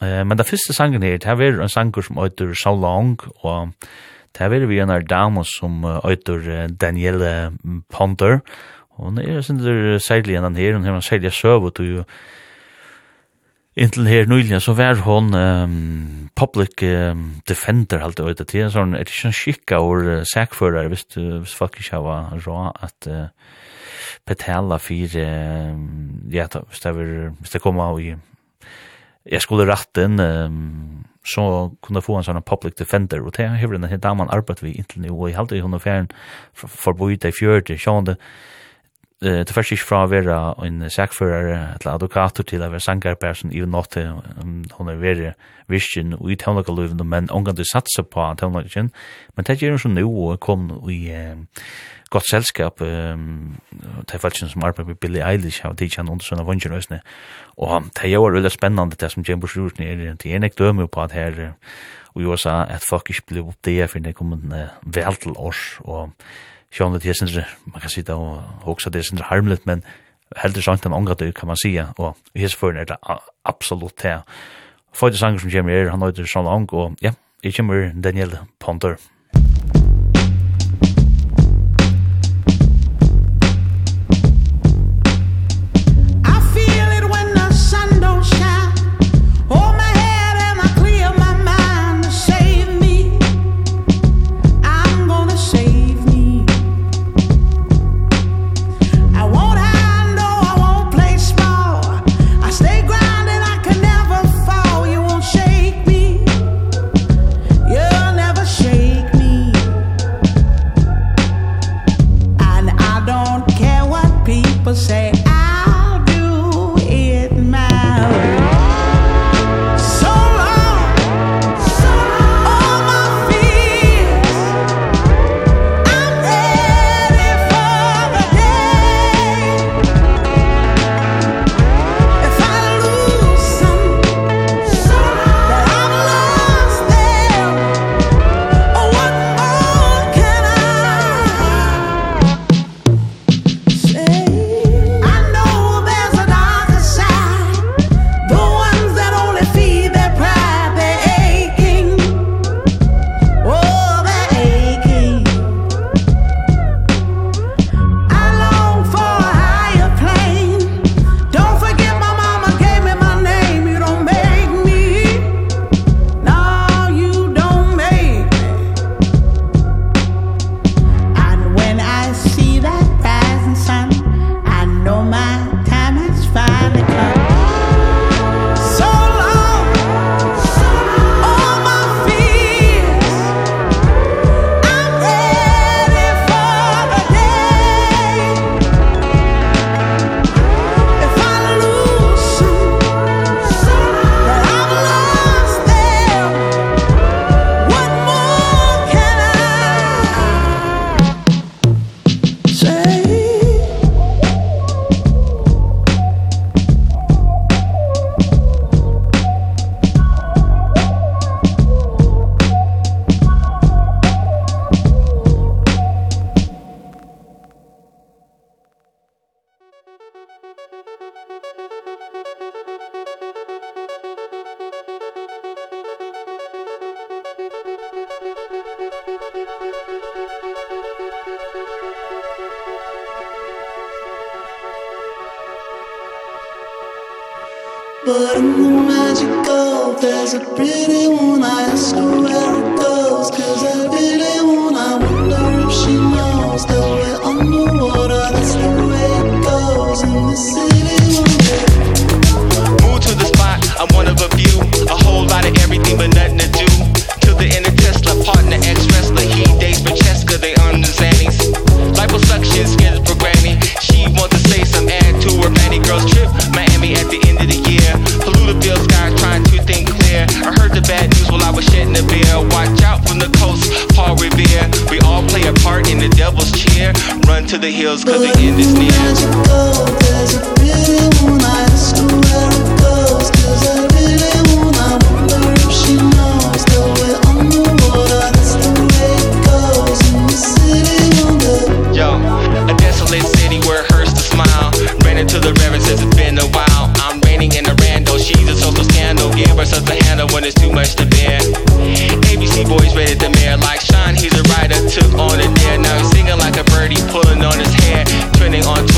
[0.01, 3.76] Uh, men den første sangen her, det var en sang som heter So Long, og
[4.36, 7.53] det var vi en av dame som heter Danielle
[7.91, 8.41] Ponder,
[8.95, 11.76] Hon er sin där särlig än her, hon har en särlig söv och
[13.76, 18.69] inntil her nyligen så var hon um, public um, defender halt det det ikke är
[18.69, 23.28] sån ett uh, sækfører, hvis, sakförare hvis folk ikke har rå at uh,
[24.26, 25.76] betala for, uh,
[26.32, 28.15] ja då hvis det var, hvis det kom av i
[29.26, 33.23] jeg skulle rette inn, um, så kunne få en sånn public defender.
[33.26, 36.09] Og det har hur den damen arbetat vi intil nu halte i halt hon affären
[37.26, 38.17] i fjørte, sånn det,
[39.26, 43.65] eh det först fra å være en sakförare eller advokat till att vara sankarperson i
[43.65, 43.95] något
[44.71, 45.34] hon er veldig
[45.67, 49.80] vision og i tonliga livet men omgang du satsa på att men det gjør hun
[49.80, 51.11] så nå og kom i
[52.09, 53.55] godt selskap ehm
[54.11, 56.99] det fallet som arbetar med Billy Eilish og de kjenner under såna vanjorna
[57.57, 61.11] Og det gjør veldig spennende det som James Root det er enig døme på at
[61.11, 61.53] her
[62.15, 65.78] og jag sa at folk ikke blir upp det för det kommer vel til oss
[65.80, 66.11] og
[66.72, 69.84] Sjón det är man kan sitta och också det är sindre men
[70.36, 72.97] heldur sant en ångat kan man sjá og hes för er
[73.43, 74.22] absolut här.
[74.93, 78.97] För det sanger som Jimmy han heter Sjón Ang och ja, jag kommer Daniel Ponder.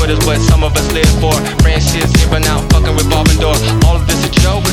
[0.08, 1.36] What is what some of us live for.
[1.62, 3.54] Brand shit's here but now fucking revolving door.
[3.84, 4.64] All of this a joke?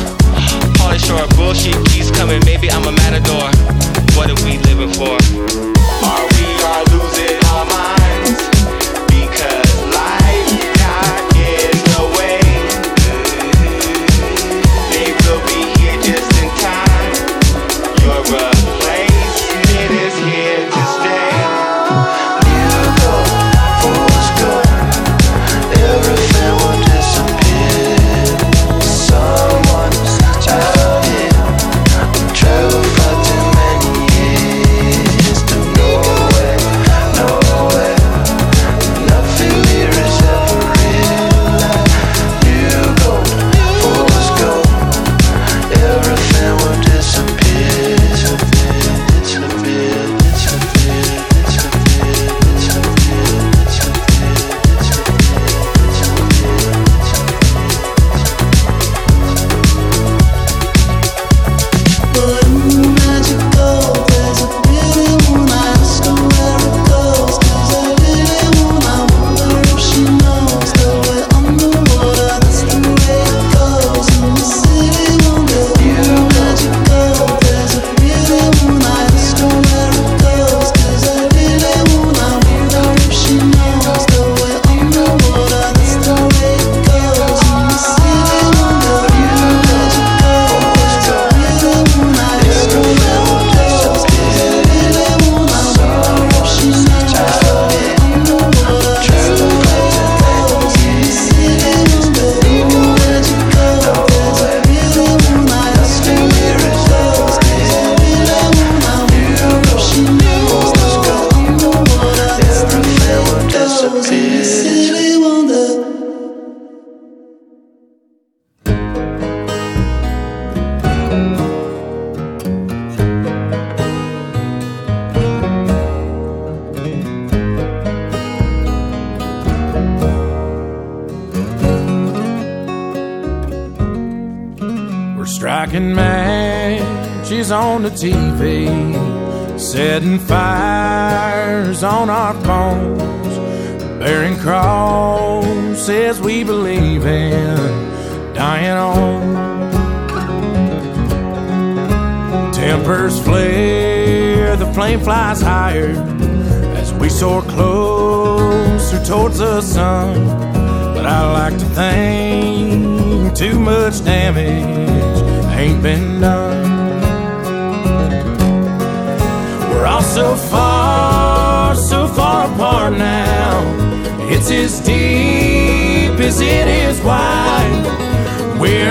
[0.77, 3.51] Polish or bullshit keeps coming Maybe I'm a matador.
[4.15, 5.74] What are we living for?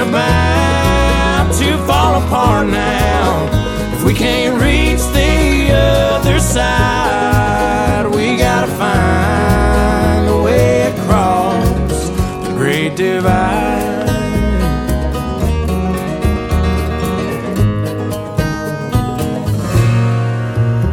[0.09, 3.49] about to fall apart now.
[3.95, 12.09] If we can't reach the other side We gotta find a way across
[12.47, 13.93] the great divide.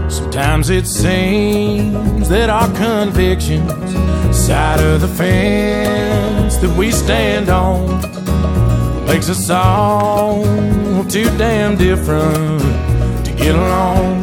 [0.10, 3.92] Sometimes it seems that our convictions
[4.36, 8.21] Side of the fence that we stand on
[9.22, 10.44] makes us all
[11.06, 12.60] too damn different
[13.24, 14.20] to get along.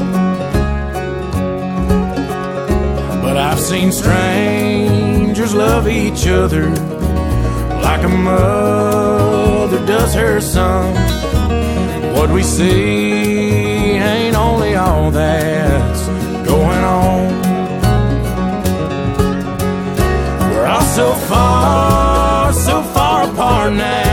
[3.22, 6.68] But I've seen strangers love each other
[7.80, 10.92] Like a mother does her son.
[12.16, 16.09] What we see ain't only all that's
[16.44, 17.28] going on.
[20.51, 24.07] We're all so far, so far apart now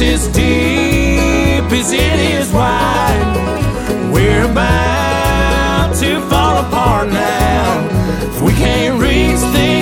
[0.00, 7.88] is as deep as it is wide We're about to fall apart now.
[8.22, 9.77] If we can't reach the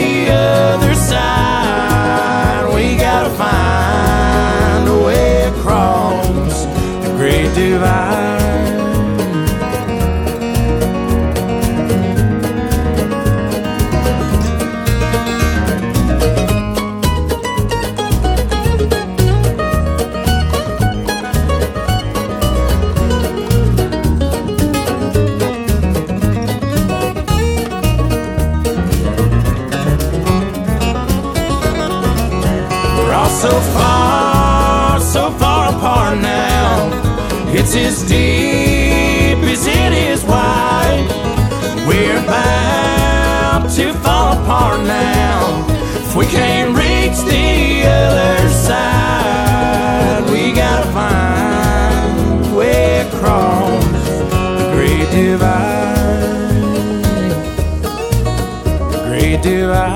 [59.46, 59.86] do I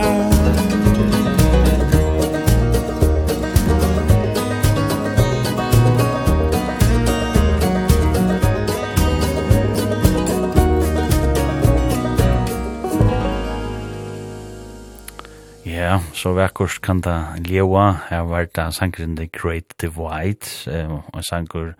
[15.65, 21.75] Ja, så vekkurs kan da ljewa, her var da sangren The Great Divide, en sangur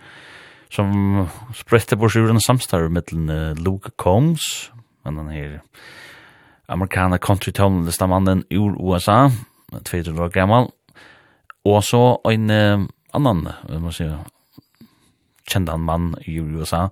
[0.71, 3.31] som sprette bors ur en samstarv mittlen
[3.63, 4.73] Luke Combs,
[5.05, 5.61] men han her
[6.71, 9.31] amerikana country tonelista mannen ur USA,
[9.73, 10.71] 22 år gammal,
[11.65, 14.07] og så en uh, annan, vi må si,
[15.51, 16.89] kjendan mann i USA,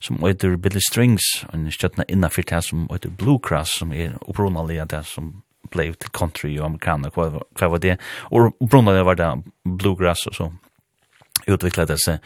[0.00, 5.04] som heter Billy Strings, en stjøtna innafyrt her som heter Bluegrass, som er opprunalig det
[5.08, 5.36] som
[5.70, 7.98] ble til country og amerikana, hva, hva var det,
[8.30, 9.30] og opprunalig var det
[9.64, 10.50] Bluegrass og så
[11.56, 12.18] utvikla det seg.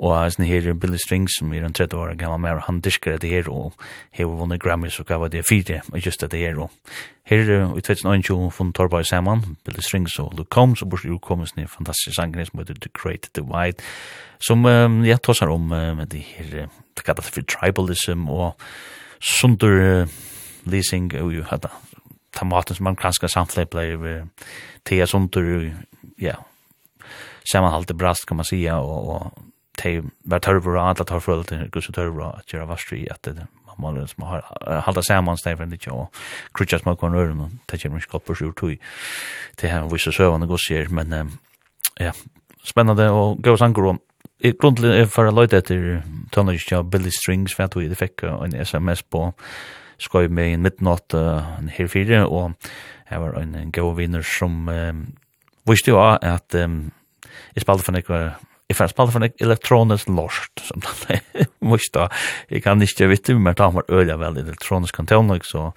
[0.00, 3.30] Og hans her Billy String, som er en 30 år gammal mer, han diskar det
[3.30, 3.72] her, og
[4.16, 6.58] hever vunnet Grammys og gav det fire, og just det her.
[6.58, 6.70] Og
[7.24, 7.42] her
[7.76, 12.16] i 2021 funnet Torborg saman, Billy Strings og Luke Combs, og borsi urkommes ni fantastisk
[12.16, 13.82] sangren som heter The Great Divide,
[14.40, 18.56] som um, jeg tåsar om med det her, det kallar det for tribalism, og
[19.20, 20.08] sunder uh,
[20.64, 21.68] leasing, og jo, hada,
[22.32, 23.90] ta maten som man kanskje samtlige blei,
[24.86, 25.70] til jeg sunder,
[26.20, 26.40] ja,
[27.52, 29.32] sammanhållet brast kan man säga och, och
[29.82, 33.46] te var törvor och alla tar fullt och gusse törvor att göra varstri att det
[33.78, 34.42] man måste som har
[34.86, 36.14] hålla samman steg för det och
[36.54, 38.78] krutcha små kon rör men ta ju mig koppar så tui
[39.60, 41.38] det här vi så så går sig men
[41.98, 42.12] ja
[42.64, 43.98] spännande och gå sen går
[44.38, 48.54] i grundligen är för att efter tonage av Billy Strings för att det fikk en
[48.54, 49.32] SMS på
[49.98, 52.52] skoj med en midnatt en her fire og
[53.10, 55.06] jeg var en go vinner som um,
[55.66, 56.92] visste jo at um,
[57.54, 58.22] jeg spalte for noe
[58.70, 62.04] Jeg fanns på for en elektronisk lort, som det er mye da.
[62.52, 65.72] Jeg kan ikke vite, men da var øyla vel elektronisk kontelnok, så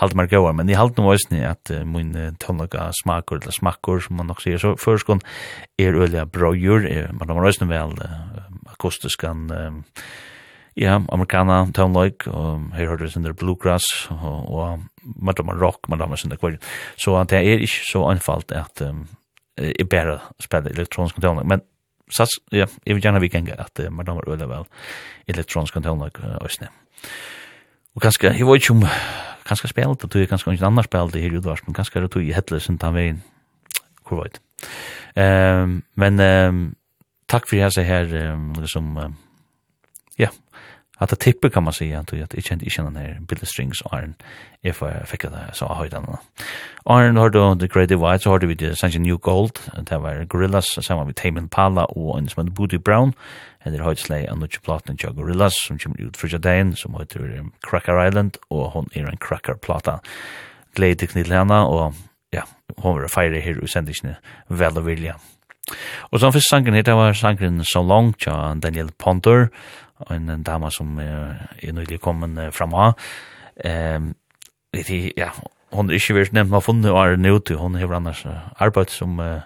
[0.00, 0.56] halte meg gøyere.
[0.58, 2.10] Men jeg halte noe også at uh, min
[2.42, 5.06] telnok av smaker, eller smaker, som man nok sier, så først
[5.78, 8.42] er øyla brøyur, men da var òsne vel uh,
[8.74, 9.46] akustisk akustiskan,
[10.74, 14.80] ja, amerikana telnok, og her har du sin der bluegrass, og og
[15.14, 16.58] man da rock, man da var sin der kvar.
[16.96, 18.82] Så det er ikke så anfalt at
[19.56, 21.44] är bättre spela elektronisk kontroll.
[21.44, 21.60] Men
[22.10, 24.64] så ja jag vill gärna vi kan att uh, man damer öle väl.
[25.26, 26.68] Elektronisk kontroll och snä
[27.94, 28.88] och kanske jag vet ju om
[29.42, 32.22] kanske spelat det tror kanske inte annars spelat det här utvars men kanske det tog
[32.22, 33.22] i hettelsen ta vägen.
[34.10, 34.40] Hur vet?
[35.14, 36.74] Ehm men ehm
[37.26, 39.14] tack för det här så här som
[40.16, 40.28] ja
[41.02, 44.14] at det tipper kan man säga att jag kände inte den här Bill Strings Iron
[44.62, 46.16] if jag fick det så har jag den.
[46.90, 49.58] Iron har då The Great Divide så har vi det Sanji New Gold
[49.90, 53.12] det var Gorillaz samman med Tame Impala och en som Booty Brown
[53.62, 56.94] eller har slay en nutch plot och jag Gorillaz som kommer ut för Jadain som
[56.94, 60.00] heter Cracker Island och hon är en Cracker plata.
[60.74, 61.94] Glädje till henne och
[62.30, 62.42] ja,
[62.76, 64.16] hon var fire här i sändningen
[64.48, 65.16] väl och vilja.
[66.10, 69.48] Och så första sangen heter var sangen So Long John Daniel Pontor
[70.10, 72.96] en dama som uh, er nøylig kommet uh, fram av.
[73.64, 74.14] Um,
[75.16, 75.28] ja,
[75.72, 78.24] hon er ikke vært nevnt man har funnet og er nøy til, hon har annars
[78.60, 79.44] arbeid som, uh,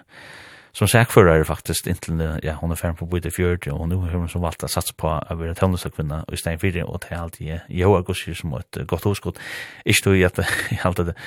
[0.75, 4.31] som sækfører faktisk, inntil ja, hon er ferdig på bøyde fjørt, og nå har hun
[4.31, 7.21] som valgt å satse på å være tøvnløse kvinna i stein fyrir, og det er
[7.21, 9.39] alltid jeg, jeg har gått som et godt hoskott.
[9.85, 11.17] Ikke tog at jeg alltid det,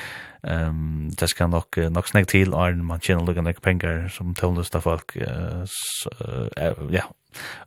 [0.49, 5.17] um, det skal nok, nok snakk til, og man tjener lukkende penger som tøvnløse folk,
[5.21, 5.65] uh,
[6.95, 7.09] ja,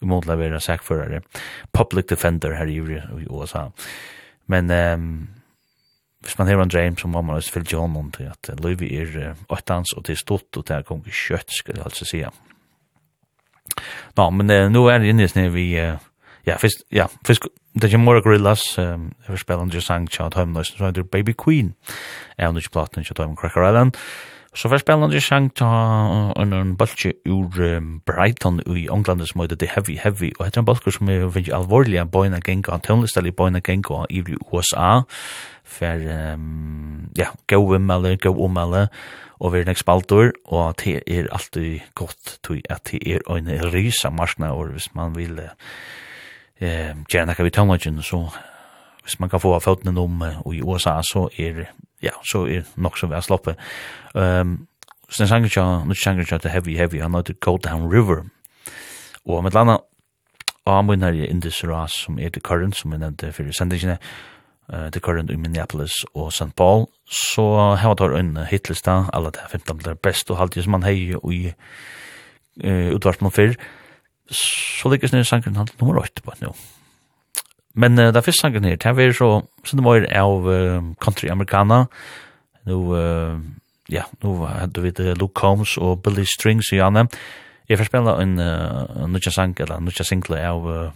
[0.01, 1.21] i måtte la være sakførere,
[1.73, 2.79] public defender her i
[3.29, 3.67] USA.
[4.47, 5.27] Men um,
[6.23, 8.89] hvis man har en dream, så må man også fylle John om til at Løyvi
[8.95, 12.23] er åttans, og det er stort, og til at kongen kjøtt, skal jeg altså si.
[14.17, 15.97] Nå, men uh, nå er det inne i vi, uh,
[16.47, 20.23] ja, fisk, ja, fisk, det er Mora Gorillas, um, jeg vil spille en sang til
[20.23, 21.73] at så er det Baby Queen,
[22.37, 23.91] er hun ikke platen til at Cracker Island,
[24.55, 27.49] Så var spelande sang ta en en bulge ur
[28.05, 30.31] Brighton i England som heter The Heavy Heavy.
[30.39, 31.97] Og heter en bulge som er veldig alvorlig.
[31.97, 35.01] En boina genga, en tonlistelig boina genga i USA
[35.63, 35.97] for
[37.17, 38.87] ja, gå ummelde, gå ummelde
[39.43, 43.49] og vi er nek spaltor, og det er alltid godt til at det er en
[43.73, 48.29] rysa marsna, og hvis man vil eh, gjerne nekka vi tonlagen, så
[49.03, 50.23] hvis man kan få av føttene om
[50.53, 51.65] i USA, så er
[52.03, 53.59] ja, så er nok som vi har sloppet.
[54.13, 54.67] Um,
[55.09, 58.23] så den sanger tja, nå sanger tja, Heavy Heavy, han heter Go Down River.
[59.25, 59.77] Og med landa,
[60.65, 63.97] og han her i Indus Ras, som er The Current, som jeg nevnte for sendingene,
[64.73, 66.55] uh, The Current i Minneapolis og St.
[66.55, 70.71] Paul, så har var det en hitlista, alle de 15 blir best, og halvtid som
[70.71, 71.53] man hei og i
[72.63, 73.55] uh, utvarsmål fyrr,
[74.31, 76.55] så ligger snir sangren han nummer 8 på nå.
[77.75, 81.29] Men uh, det første sangen her, det er så, så det var av uh, country
[81.31, 81.85] americana.
[82.69, 83.39] Nå, uh,
[83.91, 87.07] ja, nå hadde vi det Luke Combs og Billy Strings i Janne.
[87.69, 90.91] Jeg får spille en uh, nødja sang, eller nødja single av uh,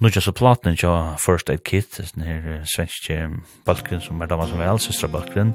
[0.00, 3.28] nødja så platen til First Aid Kit, den her uh, svenske
[3.66, 5.54] balken som er damer som vel, søstra balken,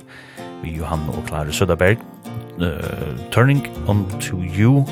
[0.63, 1.97] vi Johan og Klare Søderberg.
[2.59, 4.85] Uh, Turning on to you.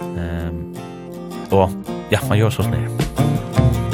[0.00, 0.76] Um,
[1.50, 1.70] og
[2.10, 2.88] ja, man gjør sånn her.
[2.88, 3.87] Musikk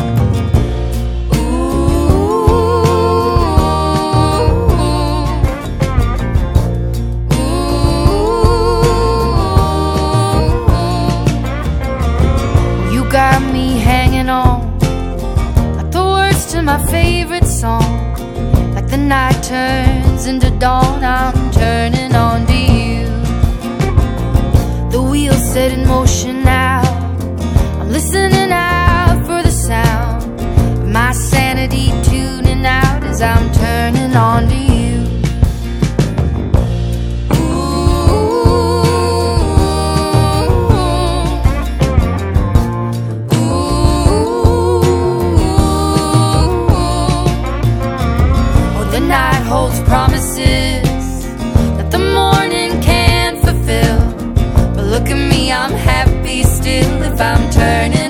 [16.65, 18.15] my favorite song.
[18.75, 23.05] Like the night turns into dawn I'm turning on to you.
[24.91, 26.83] The wheel's set in motion now.
[27.81, 30.41] I'm listening out for the sound.
[30.81, 34.74] Of My sanity tuning out as I'm turning on to you
[57.15, 58.04] if I'm turning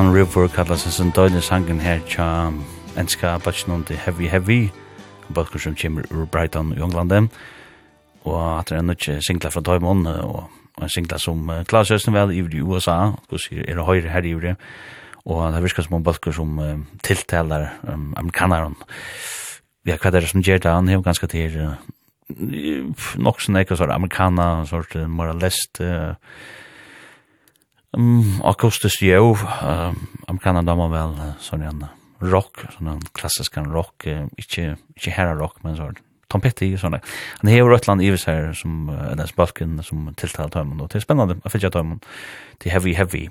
[0.00, 2.24] Down River kallas en sånn døgnet sangen her tja
[2.96, 4.70] enska batchen til Heavy Heavy
[5.36, 7.12] balkur som kommer ur Brighton i England
[8.24, 10.46] og at det er nødt singla fra Døymon og
[10.80, 14.32] en singla som uh, Klaas Høsten vel i USA og sier er høyre her i
[14.32, 14.54] Uri
[15.26, 18.78] og det virker som en balkur som uh, tiltaler um, amerikaneren
[19.84, 21.76] ja, hva er det som gjør det han er jo ganske til uh,
[23.20, 26.16] nok sånn ikke sånn amerikaner sånn moralist uh,
[28.00, 29.90] Mm, akustisk jo, uh,
[30.30, 31.82] amerikaner damer vel, sånn en
[32.22, 35.98] rock, sånn klassisk rock, uh, ikke, ikke herre rock, men sånn,
[36.30, 37.00] Tom Petty og sånne.
[37.42, 41.04] Han hever Røtland Ives her, som, uh, den spalken som tiltaler tøymen, og det er
[41.04, 41.98] spennende, jeg finner ikke tøymen,
[42.62, 43.24] det heavy, heavy.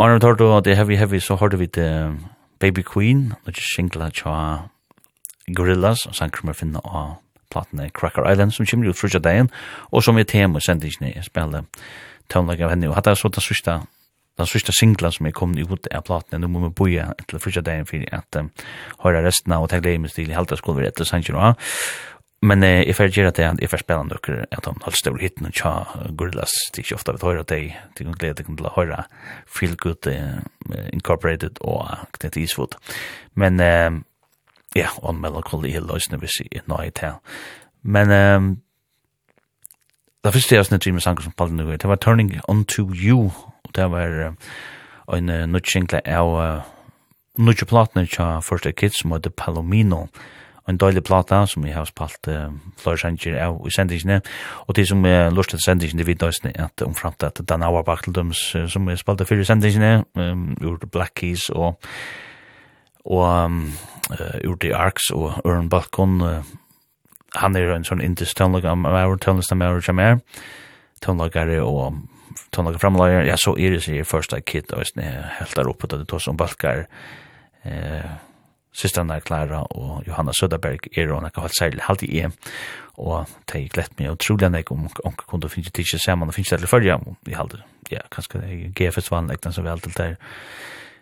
[0.00, 1.90] Og når vi tar til det heavy, heavy, så hørte vi det
[2.58, 4.38] Baby Queen, og det er singla tja
[5.54, 7.20] Gorillaz, og sanger som jeg finne av
[7.52, 9.52] platene Cracker Island, som kommer ut frutja dagen,
[9.92, 11.68] og som er tema i sendingen i spillet
[12.32, 13.82] tonelager av henne, og hatt er så den sørste
[14.38, 16.40] den sista singla som er kommet ut av platene.
[16.42, 18.50] nå må vi boja til første dagen for at um,
[19.04, 21.54] høyre resten av og tenk glede min stil i halte skulle vi etter Sanjiro.
[22.44, 25.46] Men eh, jeg får gjøre det, jeg får spille dere at han holdt større hitten
[25.48, 25.70] og tja
[26.18, 29.04] Gorillaz, det er ikke ofte vi høyre deg, det er glede til å høre
[29.46, 30.42] Feel Good uh,
[30.92, 31.86] Incorporated og
[32.18, 32.76] Knett Eastwood.
[33.38, 34.02] Men eh,
[34.74, 37.22] ja, on melancholy hill løsene hvis jeg i tal.
[37.82, 38.50] Men eh,
[40.24, 43.26] Det første jeg snitt med sanger som Palden Nugøy, det var Turning Onto You,
[43.64, 46.30] og det var uh, en uh, nødkjengle av
[47.36, 50.06] uh, platene til First Aid Kids som heter Palomino,
[50.68, 52.48] en døylig plata som jeg har spalt uh,
[52.80, 54.22] flere sanger av i sendingene,
[54.66, 58.02] og de som er lurt til sendingene, de vet også at omframt at Dan Auerbach
[58.04, 60.04] til dem som er spalt før i sendingene,
[60.64, 61.76] ur Black Keys og
[63.04, 63.72] og um,
[64.10, 66.44] uh, ur The Arcs og Ørn Balkon, uh,
[67.34, 70.20] han er en sånn indisk tonelager, han er tonelager, han er tonelager,
[71.04, 72.02] tonelager og
[72.54, 75.04] tonelager framlager, ja, så er det sier første kid, og sånn
[75.38, 76.86] helt der oppe, det tås om balkar,
[77.64, 78.14] eh,
[78.74, 82.30] systrarna Klara og Johanna Söderberg er og nekka halt særlig halt i e,
[82.98, 86.34] og det er glett meg utrolig enn om onka kunne finne tidsje tidsi saman og
[86.34, 90.16] finnes det fyrja, i halde, ja, kanskje det er GF-festivalen ekten som vi alltid der,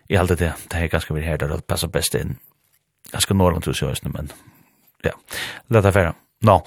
[0.09, 2.37] i halde det, det er ganske vi her der det passer best inn,
[3.11, 4.29] ganske norrland hos i høysene, men
[5.05, 5.15] ja,
[5.73, 6.13] leta færa.
[6.43, 6.59] Nå,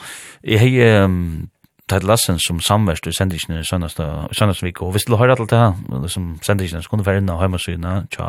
[0.47, 1.49] jeg har um,
[1.91, 5.59] tatt lassen som samverst i sendisene i søndags vik, og hvis du har alt det
[5.59, 8.29] her, som sendisene, så kunne du være inne og hjemmesynene tja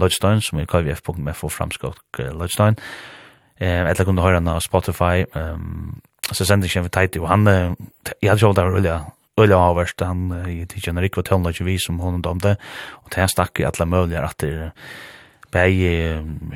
[0.00, 2.78] Lloydstein, som er kvf.f og framskott Lloydstein,
[3.60, 6.00] eh, eller kunne du høre henne av Spotify, um,
[6.32, 9.00] så sendisene vi teit jo, han, jeg hadde sjålt det var ulike,
[9.40, 12.58] Ulla har vært han i tidkjenner ikke var tøvnløyke vi som hun domte,
[13.00, 14.72] og det her stakk i alle mulige at det
[15.52, 15.68] bei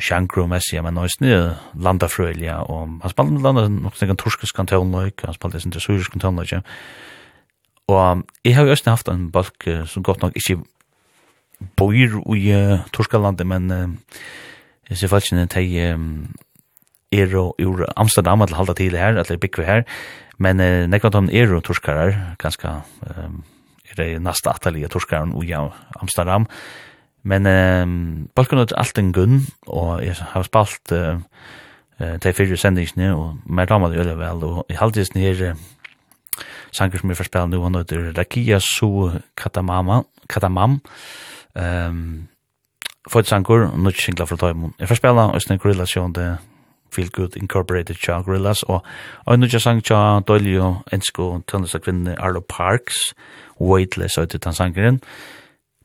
[0.00, 5.26] Shankro messi, men nøys nye landafrølja, og han spalte med landa nok snakkan turskisk kantonløyk,
[5.26, 6.62] han spalte sin syrisk kantonløyk,
[7.92, 10.58] og jeg har jo også haft en balk som godt nok ikke
[11.76, 13.88] boir i uh, men uh,
[14.90, 16.34] jeg ser faktisk at jeg um,
[17.12, 19.82] er og ur Amsterdam at halda til her, at det er her,
[20.38, 22.68] men uh, nekva tom er og torskarar, ganska
[23.16, 23.44] um,
[23.90, 25.52] er det nasta atalige torskarar ui
[26.00, 26.46] Amsterdam,
[27.26, 27.94] Men ehm
[28.34, 31.18] Balkan er alt en gunn, og eg har spalt uh,
[31.98, 35.64] de fyrir sendingene, og mer damer det gjør vel, og i haldis her uh,
[36.72, 40.80] sanger som vi får spela nu han heter Rakia Su Katamama, Katamam,
[41.54, 42.28] um,
[43.06, 44.74] Født sanger, og nå singla fra Tøymon.
[44.80, 46.30] Jeg får spille også en korrelasjon det
[46.92, 48.82] Feel Good Incorporated tja Gorillas og
[49.26, 53.14] og nu sang tja Dolio Ensko tøndesakvinne Arlo Parks
[53.60, 55.00] Weightless og til den sangeren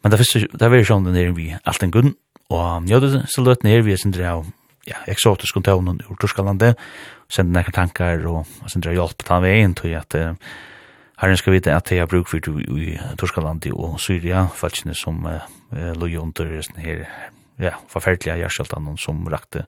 [0.01, 2.15] Men det første, det var sånn den er vi alt en gunn,
[2.51, 4.49] og ja, det så løt nere vi er sin drev,
[4.89, 6.79] ja, eksotisk om ur Torskalandet,
[7.31, 10.33] sendte nekker tankar og, og sin drev hjelp ta veien til at uh,
[11.21, 15.45] herren skal vite at jeg har bruk for i Torskalandet og Syria, falskene som uh,
[15.71, 17.05] løy under sånn her,
[17.61, 19.67] ja, forferdelige gjerseltanen som rakte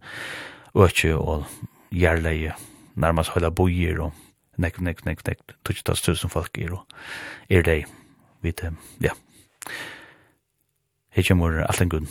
[0.73, 1.45] økje og
[1.93, 2.57] gjerleie,
[2.97, 4.18] nærmast høyla boier og
[4.57, 6.97] nek, nek, nek, nek, tusentas tusen folk er og
[7.53, 7.84] er det,
[8.43, 9.14] vite, ja,
[11.14, 12.07] Hei kjemur alt en gunn.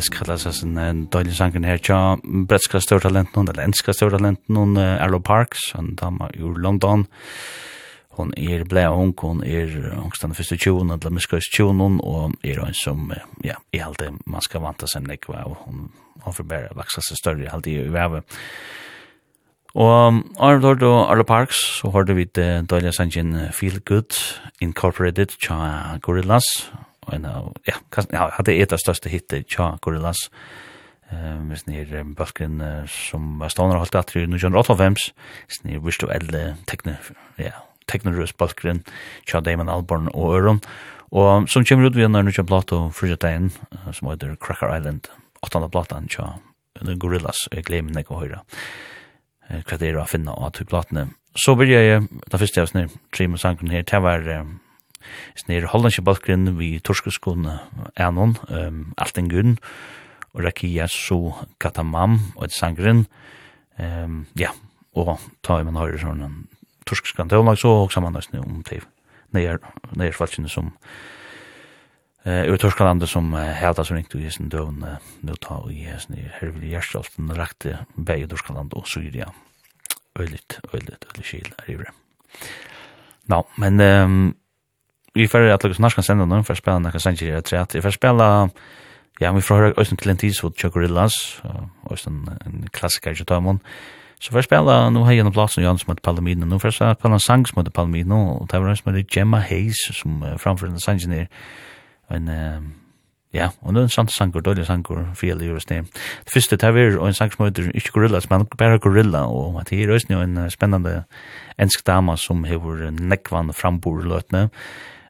[0.00, 4.40] Paradise kallas det en, en døylig sangen her tja bretska størtalent noen, eller enska størtalent
[4.48, 7.04] noen, Arlo Parks, han dama ur London.
[8.16, 12.76] Hon er blei hon, hon er ångstan første tjoen, eller miskøys tjoen, og er en
[12.76, 13.12] som,
[13.44, 15.90] ja, i halte man skal vanta seg nekva, og hon,
[16.24, 18.24] hon forbæra vaksa seg større i halte i veve.
[19.76, 24.16] Og Arlo Lord og Arlo Parks, så hørte vi det døylig sangen Feel Good
[24.64, 26.70] Incorporated tja Gorillaz,
[28.10, 30.30] ja, hade ett av största hittet tja Gorillaz.
[31.10, 35.12] Ehm visst ni basken som var stående hållt att nu John Rottlevems.
[35.48, 36.98] Visst ni wish to edle tekne
[37.36, 37.52] ja,
[37.86, 38.84] teknerus basken
[39.26, 40.60] tja Damon Albarn og Øron.
[41.10, 43.50] Og som kommer ut vi når nu tja Plato Fridagen
[43.92, 45.08] som heter Cracker Island.
[45.42, 46.38] Åttande platan tja
[46.80, 48.44] Gorillaz jeg glemmer ikke å høre
[49.50, 51.08] hva det er å finne av to platene.
[51.34, 54.26] Så vil jeg, da første jeg snir, tre med sangen her, det var
[55.38, 57.48] Snir hollandske balkgrinn vi torskeskon
[57.96, 59.58] anon, um, Altengun,
[60.34, 63.06] og Rakia so Katamam, og et sangrin,
[63.78, 64.52] um, ja,
[64.94, 65.16] og
[65.46, 66.36] ta i man høyre sånn en
[66.88, 68.86] torskeskan tøvnlag, så og saman nøysni om teiv,
[69.34, 69.60] neier,
[69.96, 70.74] neier som
[72.24, 75.86] Eh ur Torskalande som uh, helda så ringt i sin døvn uh, nu ta i
[75.88, 79.30] hesten i Hervil Gjerstolten rakte bæg i Torskalande og Syria.
[80.18, 81.94] Øyligt, øyligt, øyligt skil er ivre.
[83.24, 84.36] Nå, men um,
[85.14, 87.74] vi får att lägga snarskan sända någon för spela några sanger i träet.
[87.74, 88.50] Vi får spela
[89.18, 91.42] ja, vi får höra Austin Clint Eastwood, Chuck Gorillas,
[91.90, 93.58] Austin en klassiker ju tar
[94.20, 96.46] Så får spela nu har jag en plats nu Jans med Palomino.
[96.46, 100.36] Nu får spela en sang med Palomino och det var med Gemma Hayes som uh,
[100.36, 101.28] framför den sangen där.
[102.08, 102.28] En
[103.32, 105.86] Ja, og nu er en sant sangur, døylig sanger fjell i jures Det
[106.32, 109.92] første tar vi en sang som heter ikke gorillas, men bare gorilla, og det er
[109.92, 111.04] også en spennende
[111.58, 114.50] ensk dama som hever nekvan frambor løtne,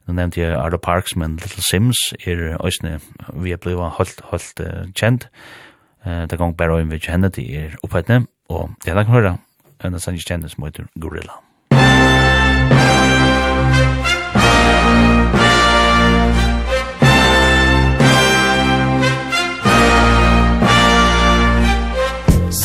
[0.07, 2.97] Nå nevnte jeg Ardo Parks, men Little Sims er òsne,
[3.33, 5.27] vi er blevet holdt, holdt uh, kjent,
[6.05, 9.37] uh, det gong bare òin vi kjenne, de er opphettene, og det er langt høyra,
[9.81, 11.37] enn det sannsynlig kjenne som heter Gorilla.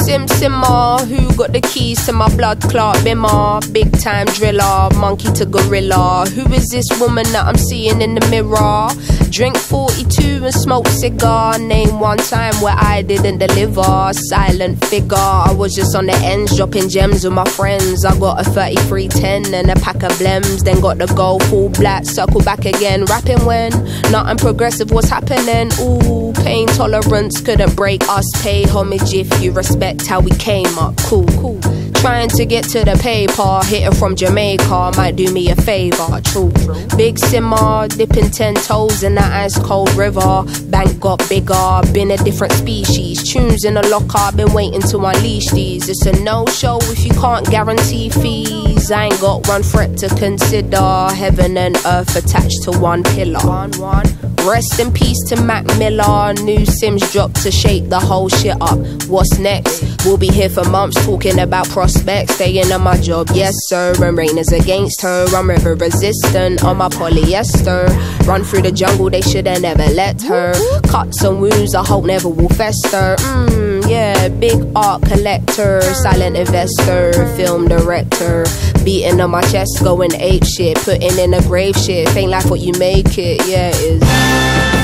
[0.07, 3.61] Sim Simmer, who got the keys to my blood clot bimmer?
[3.73, 6.27] Big time driller, monkey to gorilla.
[6.33, 8.87] Who is this woman that I'm seeing in the mirror?
[9.31, 11.59] Drink 42 and smoke cigar.
[11.59, 14.13] Name one time where I didn't deliver.
[14.13, 18.05] Silent figure, I was just on the ends, dropping gems with my friends.
[18.05, 20.63] I got a 3310 and a pack of blems.
[20.63, 23.07] Then got the gold full black, circle back again.
[23.07, 23.73] Rapping when
[24.13, 25.73] nothing progressive was happening.
[25.81, 28.25] Ooh, pain tolerance couldn't break us.
[28.41, 30.97] Pay homage if you respect respect how we came up.
[30.99, 31.86] Cool, cool.
[32.01, 36.21] Trying to get to the PayPal, hitting from Jamaica might do me a favor.
[36.23, 36.53] True.
[36.97, 40.45] Big simmer, dipping 10 toes in that ice cold river.
[40.69, 43.23] Bank got bigger, been a different species.
[43.33, 45.89] Tunes in a locker, been waiting to unleash these.
[45.89, 48.91] It's a no show if you can't guarantee fees.
[48.91, 51.09] I ain't got one threat to consider.
[51.15, 53.41] Heaven and earth attached to one pillar.
[53.41, 54.07] One, one.
[54.47, 56.33] Rest in peace to Mac Miller.
[56.35, 58.79] New Sims dropped to shake the whole shit up.
[59.09, 60.05] What's next?
[60.05, 63.93] We'll be here for months talking about pro prospect staying on my job yes sir.
[64.03, 67.87] And rain is against her I'm river resistant on my polyester.
[68.27, 70.53] Run through the jungle they should have never let her.
[70.89, 73.15] Cuts and wounds I hope never will fester.
[73.19, 78.45] Mm yeah big art collector silent investor film director.
[78.85, 82.17] Beating on my chest going ape shit putting in a grave shit.
[82.17, 84.76] Ain't like what you make it yeah it is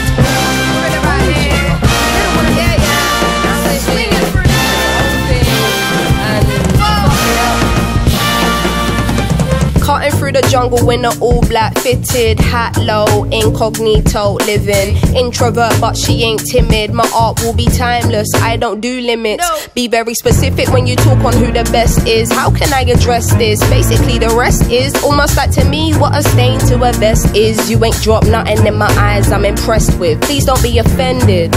[10.02, 14.96] er through the jungle in a all black fitted hat low incognito living.
[15.16, 16.92] Introvert but she ain't timid.
[16.92, 18.28] My art will be timeless.
[18.36, 19.42] I don't do limits.
[19.42, 19.58] No.
[19.74, 22.30] be very specific when you talk on who the best is.
[22.32, 23.60] How can I address this?
[23.68, 27.70] Basically the rest is almost like to me what a stain to a vest is.
[27.70, 30.20] You ain't dropped nothing in my eyes I'm impressed with.
[30.22, 31.50] Please don't be offended.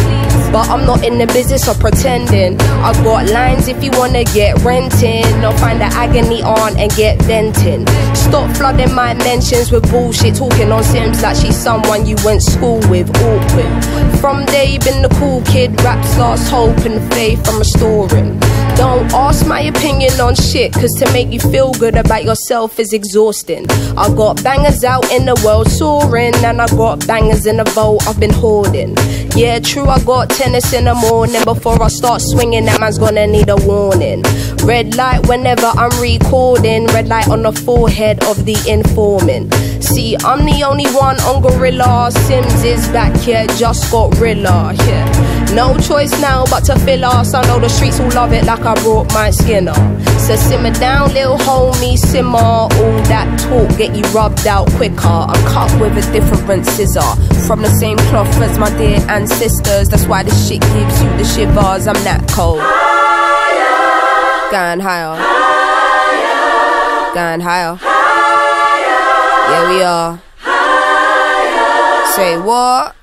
[0.52, 2.60] But I'm not in the business of pretending.
[2.61, 5.26] I've got lines if you wanna get renting.
[5.43, 7.85] Or find the agony on and get venting.
[8.15, 12.80] Stop flooding my mentions with bullshit Talking on Sims like she's someone you went school
[12.90, 14.20] with Awkward.
[14.20, 18.40] From day been the cool kid Rap starts hope and faith from restoring
[18.76, 22.93] Don't ask my opinion on shit Cause to make you feel good about yourself is
[22.93, 23.65] exhausting.
[23.97, 28.07] I got bangers out in the world soaring And I got bangers in the vault
[28.07, 28.95] I've been hoarding.
[29.35, 33.27] Yeah, true, I got tennis in the morning Before I start swinging, that man's gonna
[33.27, 34.23] need a warning.
[34.64, 39.53] Red light whenever I'm recording Red light on the forehead of the informant.
[39.84, 42.11] See, I'm the only one on Gorilla.
[42.11, 45.53] Sims is back here, yeah, just got Rilla, yeah.
[45.53, 47.34] No choice now but to fill us.
[47.34, 49.78] I know the streets will love it like I brought my skin off.
[50.20, 52.38] So simmer down, little homie, simmer.
[52.38, 52.70] All
[53.06, 55.08] that talk get you rubbed out quicker.
[55.08, 57.16] I'm cut with a different scissor.
[57.46, 59.90] From the same cloth as my dear ancestors.
[59.90, 61.88] That's why this shit gives you the shivers.
[61.88, 62.60] I'm that cold.
[62.62, 64.52] Higher.
[64.52, 65.16] Going higher.
[65.16, 67.14] Higher.
[67.14, 67.76] Going higher.
[67.80, 69.06] Higher.
[69.52, 70.20] Yeah, we are.
[70.40, 72.16] Higher.
[72.16, 72.96] Say what?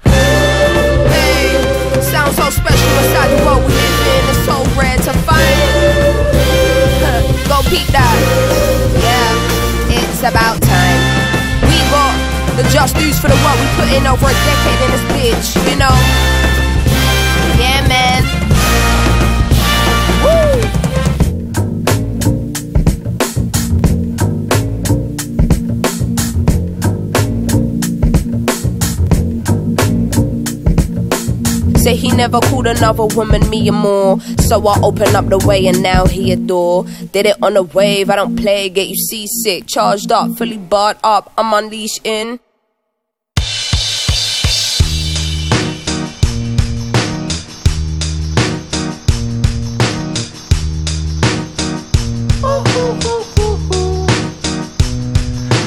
[32.23, 36.07] never called another woman me or more So I open up the way and now
[36.07, 36.85] he adore.
[37.11, 39.67] Did it on a wave, I don't play, get you seasick.
[39.67, 42.39] Charged up, fully barred up, I'm unleashed in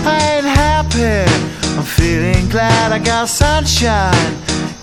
[0.07, 1.29] I ain't happy
[1.77, 4.54] I'm feeling glad I got sunshine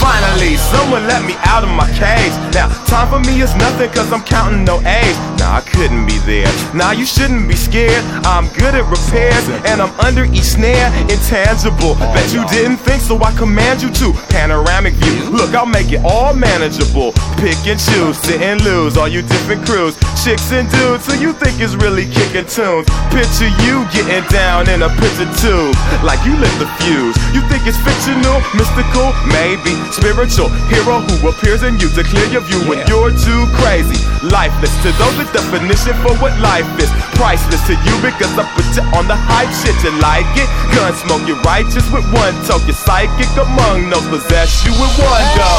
[0.00, 4.12] Finally, someone let me out of my cage Now, time for me is nothing cause
[4.12, 5.16] I'm counting no A's.
[5.40, 6.48] Nah, I couldn't be there.
[6.74, 8.04] Nah, you shouldn't be scared.
[8.24, 10.92] I'm good at repairs And I'm under each snare.
[11.08, 11.94] Intangible.
[12.12, 15.30] Bet you didn't think so I command you to Panoramic view.
[15.30, 17.12] Look, I'll make it all manageable.
[17.40, 19.96] Pick and choose, sit and lose All you different crews.
[20.22, 22.86] Chicks and dudes who you think is really kicking tunes.
[23.14, 25.76] Picture you getting down in a picture tube.
[26.04, 27.16] Like you lit the fuse.
[27.32, 29.85] You think it's fictional, mystical, maybe.
[29.92, 32.68] Spiritual hero who appears in you to clear your view yeah.
[32.68, 33.98] when you're too crazy.
[34.26, 36.90] Lifeless to those the definition for what life is.
[37.14, 39.76] Priceless to you because I put you on the hype shit.
[39.84, 40.48] You like it?
[40.74, 45.26] Gun smoke you're righteous with one talk You're psychic among no possess you with one
[45.38, 45.52] go.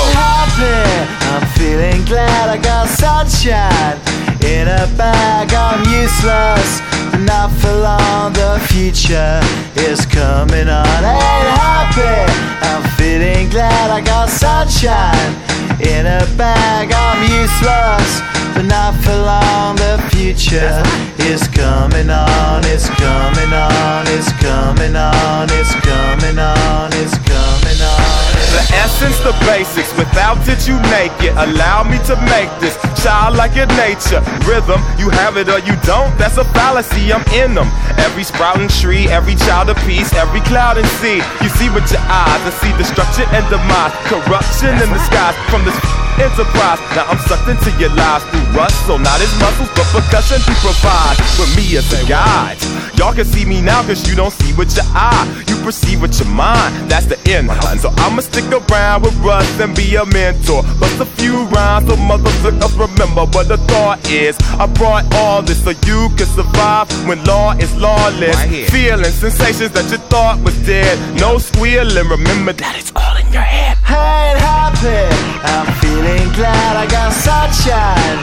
[0.58, 4.02] Hey, I'm feeling glad I got sunshine
[4.42, 5.54] In a bag.
[5.54, 6.82] I'm useless
[7.12, 8.34] But not for long.
[8.34, 9.40] The future
[9.76, 11.00] is coming on.
[11.06, 15.34] Hey, happy I'm feeling glad I got our sunshine
[15.80, 16.92] In a bag.
[16.92, 18.10] I'm useless
[18.56, 19.76] But not for long.
[19.78, 20.82] The future
[21.30, 28.18] is coming on It's coming on It's coming on It's coming on It's coming on.
[28.58, 29.96] The essence, the basics.
[29.96, 31.32] Without it you make it.
[31.40, 34.20] Allow me to make this Child like your nature.
[34.44, 36.12] Rhythm, you have it or you don't.
[36.20, 40.78] That's a fallacy, I'm in them Every sprouting tree, every child of peace Every cloud
[40.78, 41.24] and sea.
[41.42, 43.96] You see with your eyes and see destruction and demise.
[44.12, 45.78] Corruption in the skies From this
[46.20, 46.82] enterprise.
[46.98, 50.54] Now I'm sucked into your lies through rust So not as muscles but percussion to
[50.60, 51.16] provide.
[51.40, 52.58] For me as a guide
[52.98, 55.46] Y'all can see me now cause you don't see with your eye.
[55.48, 57.46] You perceive with your mind, that's the end.
[57.80, 60.64] So I'ma stick around with rust cuz and be a mentor.
[60.80, 64.36] Bust a few rhymes so mothers look up remember what the thought is.
[64.60, 68.36] I brought all this so you can survive when law is lawless.
[68.36, 70.96] Right Feeling sensations that you thought was dead.
[71.20, 73.78] No squealing remember that it's all in your head.
[73.86, 75.18] Hey it happened.
[75.54, 78.18] I'm feeling glad I got sunshine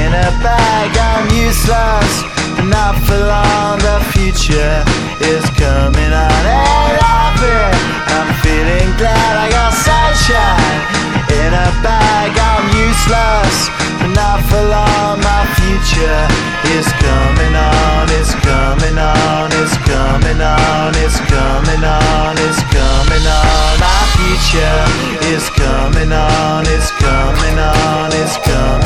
[0.00, 0.90] In a bag.
[1.10, 2.12] I'm useless.
[2.64, 4.82] Not for long the future
[5.20, 6.42] is coming on.
[6.48, 7.96] And it happened.
[8.16, 9.75] I'm feeling glad I got
[10.26, 10.82] shag
[11.38, 12.34] in a bag.
[12.34, 13.70] I'm useless
[14.02, 16.22] but not for long my future
[16.74, 23.72] is coming on it's coming on it's coming on it's coming on it's coming on.
[23.78, 24.82] My future
[25.30, 28.85] is coming on it's coming on it's coming on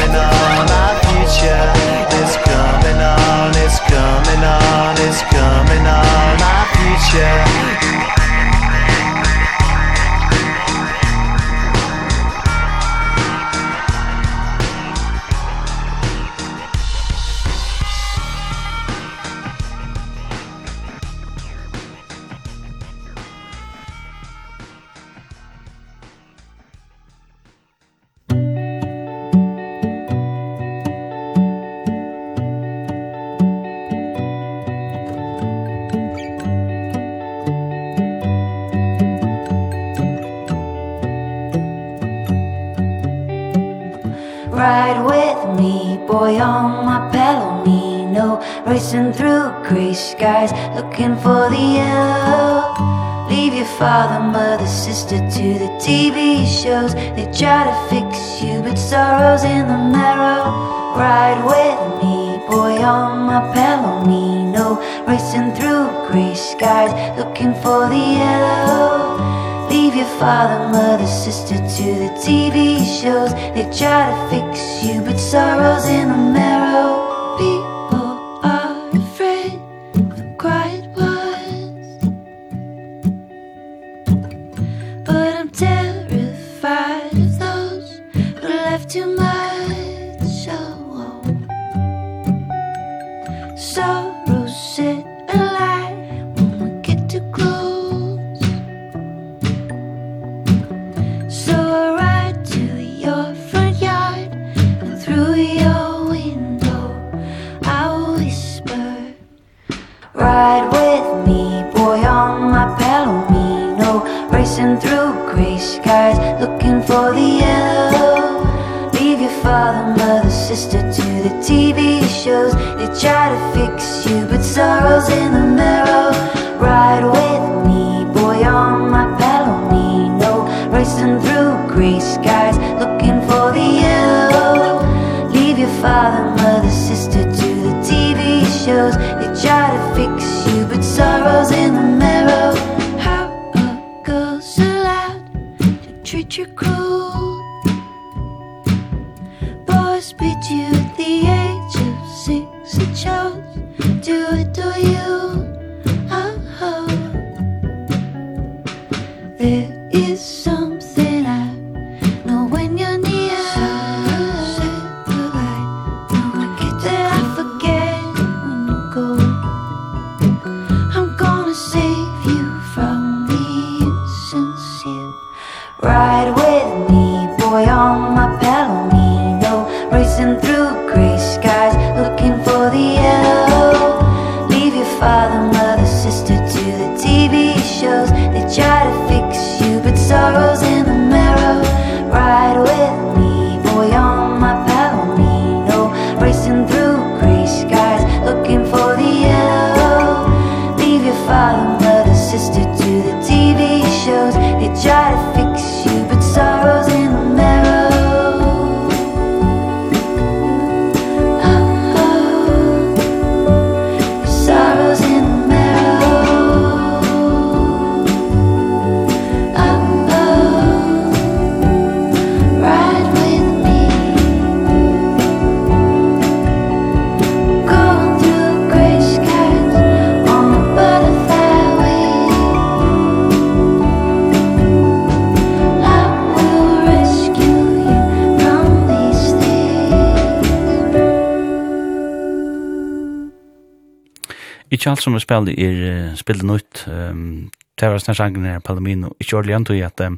[244.80, 246.86] ikke alt som vi spiller er spillet nytt.
[246.88, 250.16] Um, det var sånne sangen her, Palomino, ikke ordentlig antog i at um,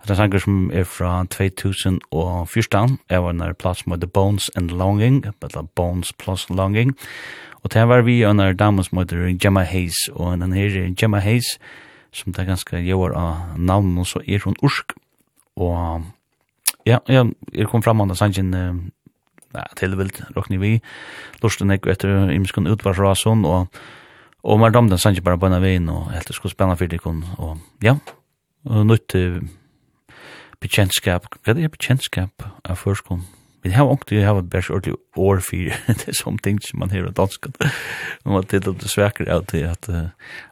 [0.00, 4.72] det er sanger som er fra 2014, jeg var nær plass med The Bones and
[4.72, 6.94] Longing, eller Bones plus Longing,
[7.60, 11.20] og det var vi og nær damen som heter Gemma Hayes, og den her Gemma
[11.20, 11.58] Hayes,
[12.12, 14.96] som det er ganske gjør av navnet, så er hun ursk,
[15.56, 16.06] og
[16.86, 18.54] ja, ja, jeg kom fram av sangen,
[19.52, 20.74] ja, tilvilt, råkni vi,
[21.42, 23.68] lorsten jeg etter imskon utvarsrasen, og
[24.48, 27.02] Og man damde sannsyn bare på en av veien, og helt skulle spenna for det
[27.04, 27.98] og ja,
[28.64, 29.42] og nytt til
[30.62, 33.26] bekjentskap, hva er bekjentskap av førskon?
[33.66, 36.94] Vi har ångt, vi har bare ordentlig år for det er sånne ting som man
[36.94, 39.90] hører dansk, og man tittar det svekker av til at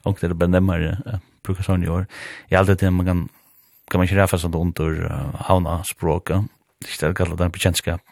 [0.04, 2.04] ångt er det bare nemmere å bruke sånn i år.
[2.50, 3.24] Jeg har alltid til man kan,
[3.88, 5.00] kan man ikke ræfa sånt under
[5.48, 6.50] havna språket,
[6.84, 8.04] det er kallet det bekjentskap,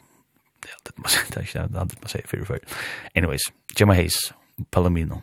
[0.65, 2.65] det er alltid man sier, det er alltid man sier fyrir før.
[3.12, 4.31] Anyways, Gemma Hayes,
[4.73, 5.20] Palomino.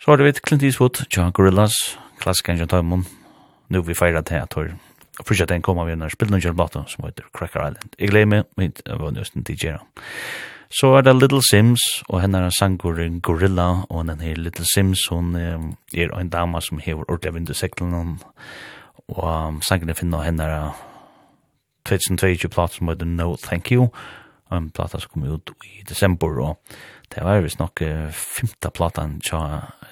[0.00, 1.74] Så har det vidt Clint Eastwood, John Gorillaz,
[2.20, 3.06] klassikken John Tøymon.
[3.70, 4.72] Nå vi feirer til at hår.
[5.20, 7.92] Og først at den kommer vi når spiller noen kjølplaten som heter Cracker Island.
[7.98, 9.74] Jeg gleder meg, men jeg var nøst en DJ.
[10.70, 14.64] Så er det Little Sims, og henne er en sangur gorilla, og den her Little
[14.74, 15.58] Sims, hun er
[16.14, 18.20] en dama som hever ordentlig vindu seklen,
[19.08, 20.70] og um, sangen er henne er
[21.84, 23.90] 2022 plat som heter No Thank You,
[24.50, 26.56] og en plata som kom ut i desember, og
[27.10, 29.42] Det var visst nok uh, femta platan tja,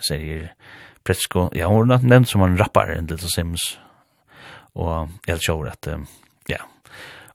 [0.07, 0.53] sier
[1.03, 1.49] Pretsko.
[1.57, 3.73] Ja, hun har nevnt som en rappare, en Little Sims.
[4.79, 6.05] Og jeg tror at, uh,
[6.51, 6.63] ja,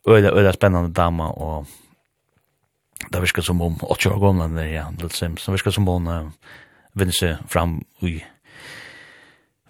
[0.07, 1.67] øyla, øyla spennende dama, og
[3.11, 6.07] det virker som om, 8 år gammel der ja, Little Sims, det virker som om
[6.07, 6.55] hun uh,
[6.95, 8.15] vinner seg fram i,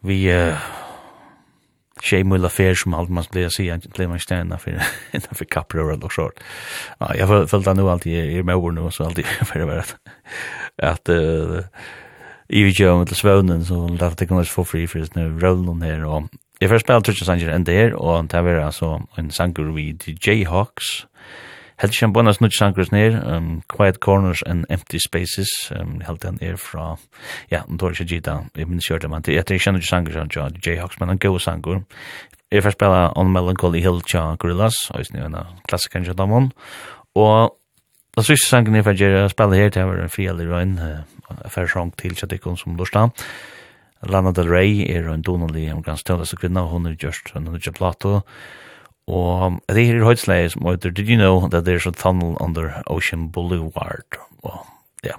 [0.04, 0.70] vi, uh,
[2.04, 4.72] tjej mulla fer som allt man skulle säga blev man stanna för
[5.12, 6.40] innan för kapror och sånt.
[7.00, 9.96] Ja, jag följde nu alltid i mig nu så alltid för det var att
[10.78, 11.10] att
[12.48, 16.06] i ju med svönen så lät det kunna få fri för det nu rollen här
[16.06, 16.24] och
[16.60, 21.06] jag förspelade touch sanger and där och det var alltså en sanger vi vid Jayhawks
[21.84, 25.50] Helt kjem bonus nutt shankers ner, um quiet corners and empty spaces.
[25.76, 26.94] Um helt den er fra
[27.52, 28.38] ja, den tår ikke Gita.
[28.56, 31.20] Jeg minns jo det man til etter kjenner shankers og John J Hawks men han
[31.20, 31.82] go sangur.
[32.52, 35.36] Jeg først spela on Melancholy Hill tja Gorillaz, og snæ en
[35.68, 36.52] klassiker kjenner dem
[37.16, 37.58] Og
[38.16, 41.92] da siste sangen jeg fyrir spela her det var en fri eller røyn, en sjong
[41.98, 43.10] til tja dikkon som lorsta.
[44.08, 47.72] Lana Del Rey er en donalig, en ganske tølleste kvinna, hun er just en nødja
[47.72, 48.22] plato,
[49.08, 53.30] Og det er høytsleie som heter Did you know that there's a tunnel under Ocean
[53.32, 54.20] Boulevard?
[54.44, 54.66] Og
[55.04, 55.18] ja,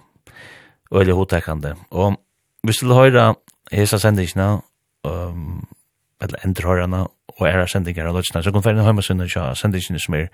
[0.95, 1.75] øyelig hodtekkende.
[1.91, 2.17] Og
[2.63, 3.35] hvis du vil hesa
[3.73, 4.63] hese sendingene,
[5.05, 5.67] um,
[6.21, 9.51] eller endre høyrana, og er sendingar av Lødstein, så kan du finne høyma sønne tja
[9.59, 10.29] sendingene som er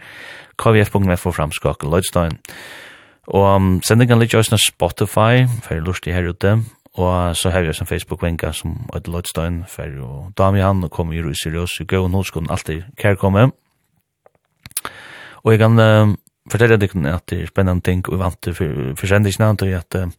[0.60, 2.38] kvf.f for framskak Lødstein.
[3.26, 6.58] Og um, sendingan ligger også Spotify, for jeg lurer her ute,
[6.98, 10.90] Og så har jeg en Facebook-venka som et lødstøyen for og dame i han og
[10.90, 13.50] kommer i rus i røs i gøy og nådskolen alltid kærkomme.
[15.44, 16.14] Og jeg kan uh,
[16.50, 19.94] fortelle deg at det er spennende ting og vant til for, for sendisene og at
[19.94, 20.10] uh,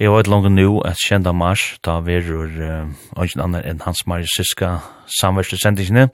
[0.00, 4.06] jeg var et langt nå at kjenda mars da verur uh, ikke annet enn hans
[4.06, 4.78] Marius marisiska
[5.20, 6.08] samverste sendisene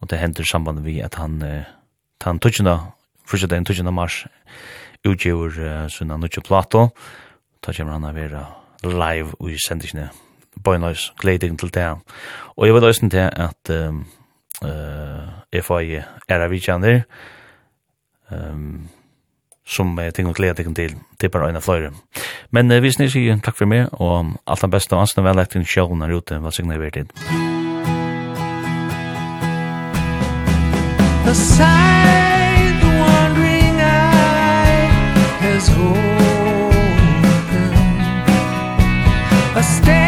[0.00, 1.64] og det hender samband vi at han uh,
[2.24, 2.78] han tutsjena
[3.28, 4.24] fyrsta den tutsjena mars
[5.04, 6.90] utgjør uh, sunna nutje plato
[7.66, 8.40] Da kommer han å være
[8.84, 10.10] live i sendisene.
[10.64, 11.88] Bøynøys, gleding til det.
[12.56, 14.06] Og jeg vil løsne til at um,
[14.64, 17.02] uh, FAI er av vidtjander,
[18.30, 18.88] um,
[19.66, 21.92] som jeg tenker å glede deg til, til bare øyne fløyre.
[22.50, 25.44] Men uh, vi snir sier takk for meg, og alt det beste, og ansen vel
[25.44, 27.12] etter en her ute, hva signer vi til.
[31.26, 34.86] The sight, the wandering eye
[35.42, 36.15] has hope.
[39.66, 40.05] stay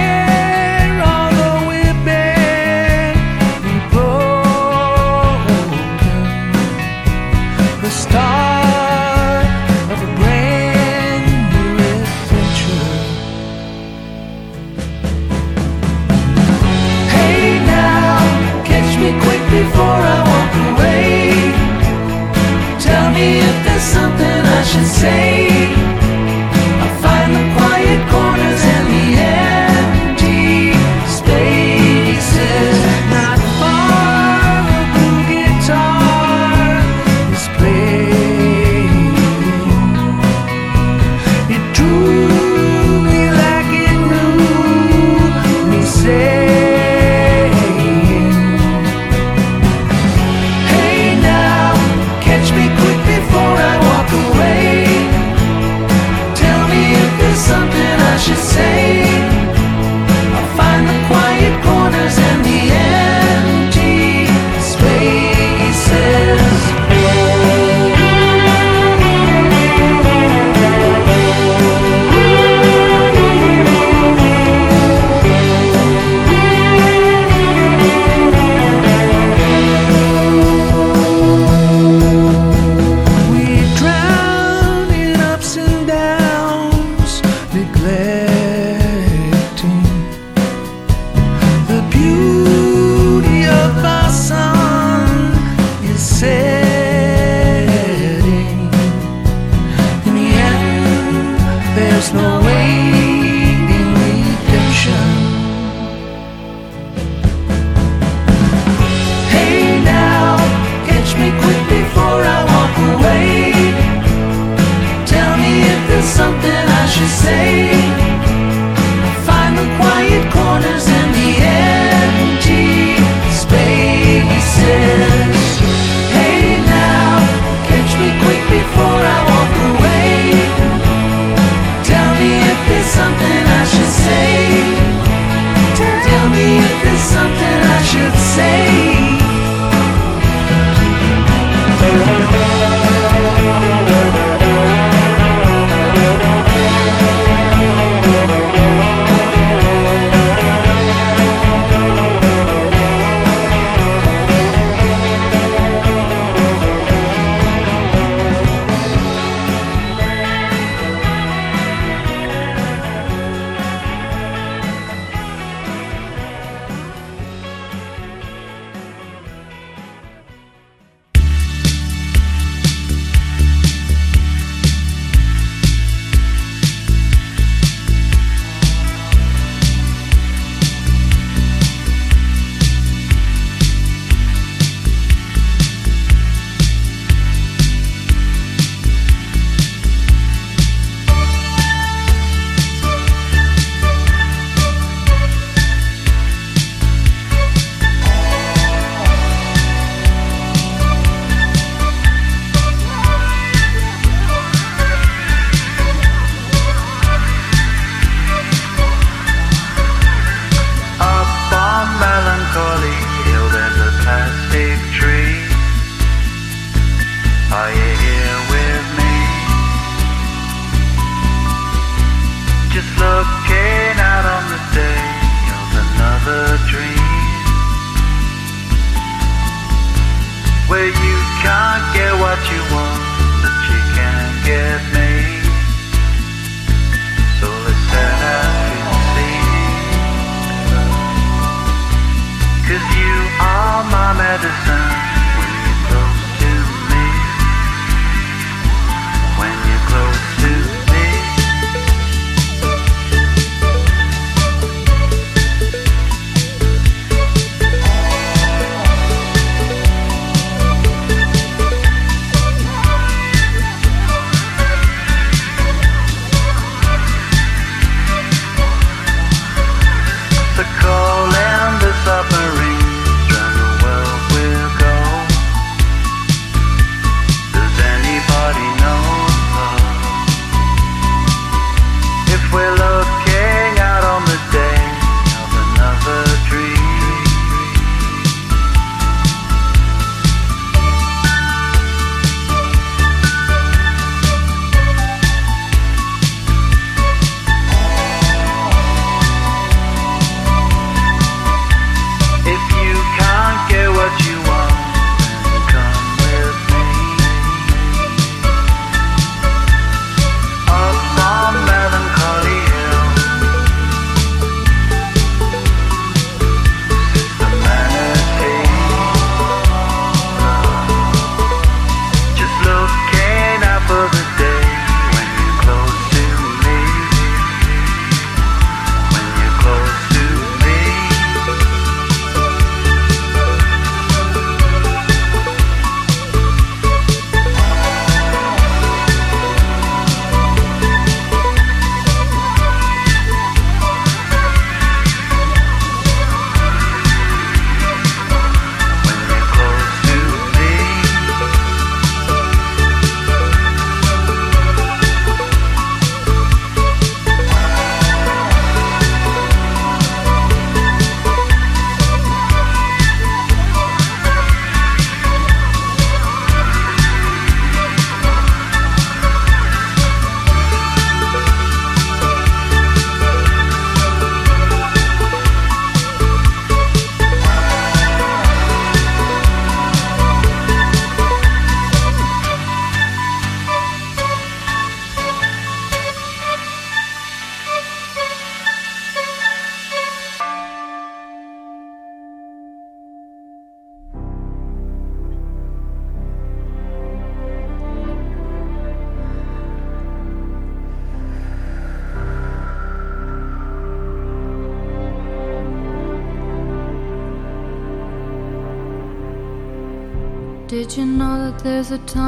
[411.90, 412.27] a time.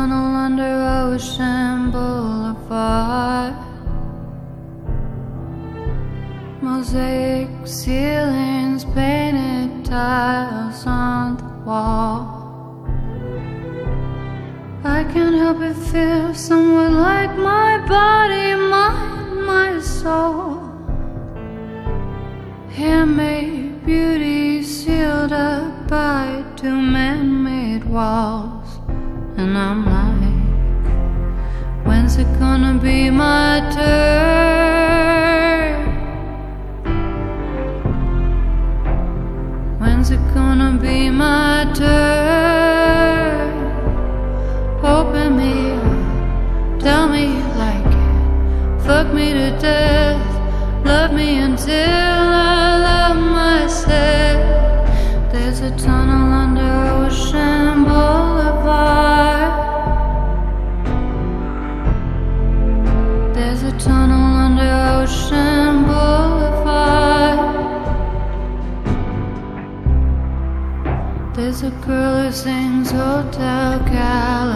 [32.01, 34.57] When's it gonna be my turn?
[39.79, 43.51] When's it gonna be my turn?
[44.83, 50.00] Open me up, tell me you like it Fuck me to death
[71.63, 74.49] It's a girl who sings Hotel California.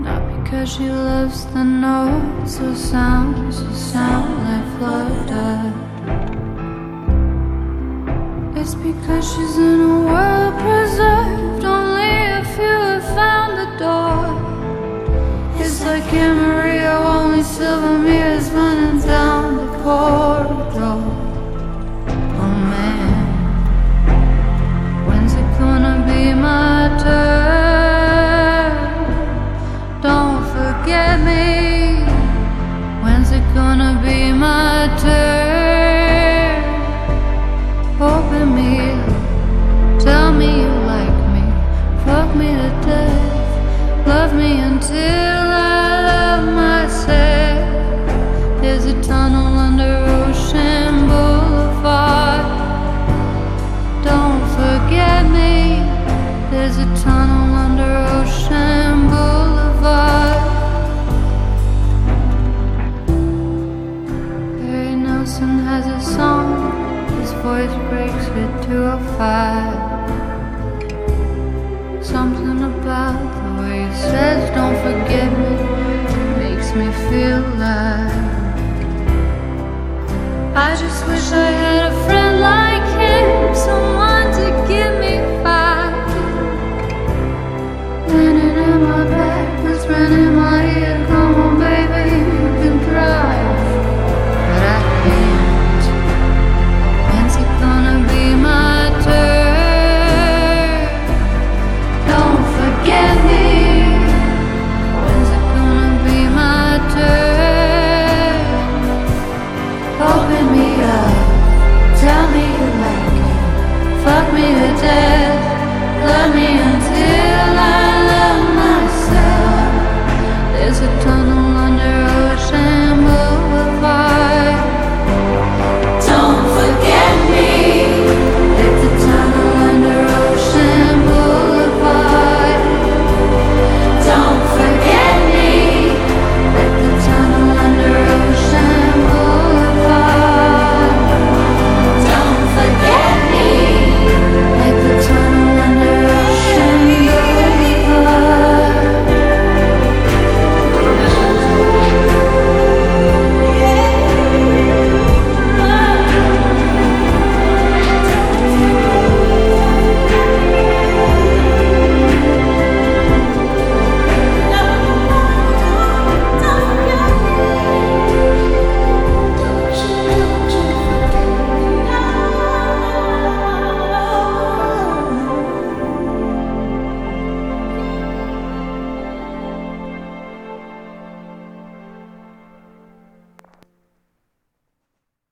[0.00, 5.72] Not because she loves the notes or sounds or sound like Florida.
[8.56, 14.26] It's because she's in a world preserved Only a few have found the door.
[15.60, 20.51] It's like Amarillo, only silver mirrors running down the corridor